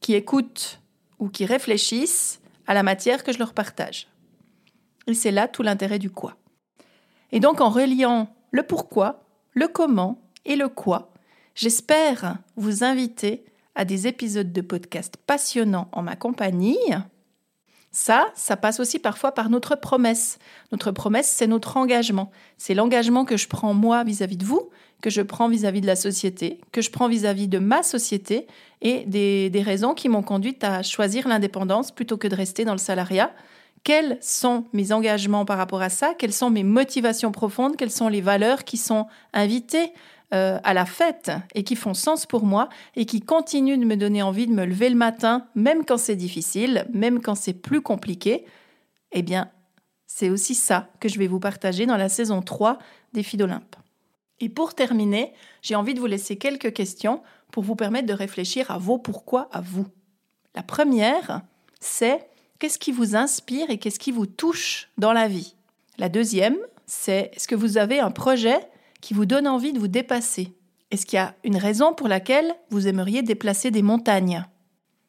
qui 0.00 0.14
écoutent 0.14 0.80
ou 1.18 1.28
qui 1.28 1.44
réfléchissent 1.44 2.40
à 2.66 2.74
la 2.74 2.82
matière 2.82 3.24
que 3.24 3.32
je 3.32 3.38
leur 3.38 3.54
partage. 3.54 4.08
Et 5.06 5.14
c'est 5.14 5.30
là 5.30 5.48
tout 5.48 5.62
l'intérêt 5.62 5.98
du 5.98 6.10
quoi. 6.10 6.36
Et 7.32 7.40
donc 7.40 7.60
en 7.60 7.70
reliant 7.70 8.28
le 8.50 8.62
pourquoi, 8.62 9.24
le 9.52 9.68
comment 9.68 10.20
et 10.44 10.56
le 10.56 10.68
quoi, 10.68 11.12
j'espère 11.54 12.38
vous 12.56 12.84
inviter 12.84 13.44
à 13.74 13.84
des 13.84 14.06
épisodes 14.06 14.52
de 14.52 14.60
podcast 14.60 15.16
passionnants 15.26 15.88
en 15.92 16.02
ma 16.02 16.16
compagnie. 16.16 16.78
Ça, 17.90 18.28
ça 18.34 18.56
passe 18.56 18.80
aussi 18.80 18.98
parfois 18.98 19.32
par 19.32 19.48
notre 19.48 19.74
promesse. 19.74 20.38
Notre 20.72 20.90
promesse, 20.90 21.26
c'est 21.28 21.46
notre 21.46 21.76
engagement. 21.76 22.30
C'est 22.58 22.74
l'engagement 22.74 23.24
que 23.24 23.36
je 23.36 23.48
prends 23.48 23.74
moi 23.74 24.04
vis-à-vis 24.04 24.36
de 24.36 24.44
vous, 24.44 24.70
que 25.00 25.10
je 25.10 25.22
prends 25.22 25.48
vis-à-vis 25.48 25.80
de 25.80 25.86
la 25.86 25.96
société, 25.96 26.60
que 26.72 26.82
je 26.82 26.90
prends 26.90 27.08
vis-à-vis 27.08 27.48
de 27.48 27.58
ma 27.58 27.82
société 27.82 28.46
et 28.82 29.04
des, 29.06 29.62
raisons 29.62 29.94
qui 29.94 30.08
m'ont 30.08 30.22
conduite 30.22 30.62
à 30.64 30.82
choisir 30.82 31.28
l'indépendance 31.28 31.90
plutôt 31.90 32.16
que 32.16 32.28
de 32.28 32.34
rester 32.34 32.64
dans 32.64 32.72
le 32.72 32.78
salariat 32.78 33.32
quels 33.84 34.18
sont 34.20 34.64
mes 34.72 34.92
engagements 34.92 35.44
par 35.44 35.56
rapport 35.56 35.82
à 35.82 35.88
ça, 35.88 36.12
quelles 36.18 36.32
sont 36.32 36.50
mes 36.50 36.64
motivations 36.64 37.32
profondes, 37.32 37.76
quelles 37.76 37.92
sont 37.92 38.08
les 38.08 38.20
valeurs 38.20 38.64
qui 38.64 38.76
sont 38.76 39.06
invitées? 39.32 39.92
Euh, 40.34 40.58
à 40.62 40.74
la 40.74 40.84
fête 40.84 41.32
et 41.54 41.64
qui 41.64 41.74
font 41.74 41.94
sens 41.94 42.26
pour 42.26 42.44
moi 42.44 42.68
et 42.96 43.06
qui 43.06 43.20
continuent 43.20 43.78
de 43.78 43.86
me 43.86 43.96
donner 43.96 44.20
envie 44.20 44.46
de 44.46 44.52
me 44.52 44.66
lever 44.66 44.90
le 44.90 44.96
matin, 44.96 45.46
même 45.54 45.84
quand 45.86 45.96
c'est 45.96 46.16
difficile, 46.16 46.86
même 46.92 47.20
quand 47.22 47.34
c'est 47.34 47.54
plus 47.54 47.80
compliqué, 47.80 48.44
eh 49.12 49.22
bien, 49.22 49.50
c'est 50.06 50.28
aussi 50.28 50.54
ça 50.54 50.88
que 51.00 51.08
je 51.08 51.18
vais 51.18 51.28
vous 51.28 51.40
partager 51.40 51.86
dans 51.86 51.96
la 51.96 52.08
saison 52.08 52.42
3 52.42 52.78
des 53.14 53.22
Filles 53.22 53.38
d'Olympe. 53.38 53.76
Et 54.40 54.48
pour 54.48 54.74
terminer, 54.74 55.32
j'ai 55.62 55.74
envie 55.74 55.94
de 55.94 56.00
vous 56.00 56.06
laisser 56.06 56.36
quelques 56.36 56.72
questions 56.72 57.22
pour 57.50 57.62
vous 57.62 57.76
permettre 57.76 58.06
de 58.06 58.12
réfléchir 58.12 58.70
à 58.70 58.78
vos 58.78 58.98
pourquoi 58.98 59.48
à 59.50 59.60
vous. 59.60 59.86
La 60.54 60.62
première, 60.62 61.42
c'est 61.80 62.28
qu'est-ce 62.58 62.78
qui 62.78 62.92
vous 62.92 63.16
inspire 63.16 63.70
et 63.70 63.78
qu'est-ce 63.78 63.98
qui 63.98 64.12
vous 64.12 64.26
touche 64.26 64.90
dans 64.98 65.12
la 65.12 65.28
vie? 65.28 65.54
La 65.96 66.08
deuxième, 66.08 66.58
c'est 66.86 67.30
est-ce 67.34 67.48
que 67.48 67.54
vous 67.54 67.78
avez 67.78 67.98
un 68.00 68.10
projet 68.10 68.58
qui 69.00 69.14
vous 69.14 69.26
donne 69.26 69.46
envie 69.46 69.72
de 69.72 69.78
vous 69.78 69.88
dépasser. 69.88 70.54
Est-ce 70.90 71.06
qu'il 71.06 71.16
y 71.16 71.20
a 71.20 71.34
une 71.44 71.56
raison 71.56 71.94
pour 71.94 72.08
laquelle 72.08 72.54
vous 72.70 72.88
aimeriez 72.88 73.22
déplacer 73.22 73.70
des 73.70 73.82
montagnes? 73.82 74.44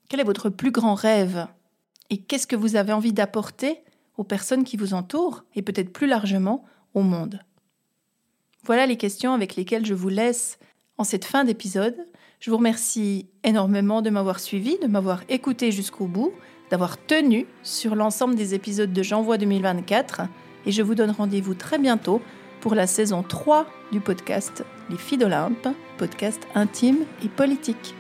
Quel 0.10 0.20
est 0.20 0.26
votre 0.26 0.50
plus 0.50 0.72
grand 0.72 0.96
rêve? 0.96 1.48
Et 2.10 2.18
qu'est-ce 2.18 2.48
que 2.48 2.56
vous 2.56 2.76
avez 2.76 2.94
envie 2.94 3.14
d'apporter 3.14 3.80
aux 4.18 4.24
personnes 4.24 4.64
qui 4.64 4.78
vous 4.78 4.94
entourent 4.94 5.44
et 5.56 5.62
peut-être 5.62 5.94
plus 5.94 6.08
largement 6.08 6.66
au 6.94 7.02
monde? 7.02 7.40
Voilà 8.64 8.86
les 8.86 8.98
questions 8.98 9.34
avec 9.34 9.56
lesquelles 9.56 9.86
je 9.86 9.94
vous 9.94 10.10
laisse 10.10 10.60
en 10.98 11.04
cette 11.04 11.26
fin 11.26 11.44
d'épisode. 11.44 11.96
Je 12.40 12.52
vous 12.52 12.58
remercie 12.58 13.28
énormément 13.44 14.02
de 14.02 14.10
m'avoir 14.10 14.40
suivi, 14.40 14.78
de 14.80 14.88
m'avoir 14.88 15.24
écouté 15.30 15.72
jusqu'au 15.72 16.08
bout 16.08 16.34
d'avoir 16.70 17.04
tenu 17.04 17.46
sur 17.64 17.96
l'ensemble 17.96 18.36
des 18.36 18.54
épisodes 18.54 18.94
de 18.94 19.04
J'envoie 19.04 19.38
2024 19.38 20.22
et 20.66 20.72
je 20.72 20.82
vous 20.82 20.96
donne 20.96 21.12
rendez-vous 21.12 21.56
très 21.56 21.80
bientôt 21.80 22.22
pour 22.62 22.76
la 22.76 22.88
saison 22.88 23.24
3 23.24 23.66
du 23.92 24.00
podcast 24.00 24.64
Les 24.90 24.98
filles 24.98 25.18
d'Olympe, 25.18 25.68
podcast 25.98 26.42
intime 26.56 27.06
et 27.24 27.30
politique. 27.30 27.96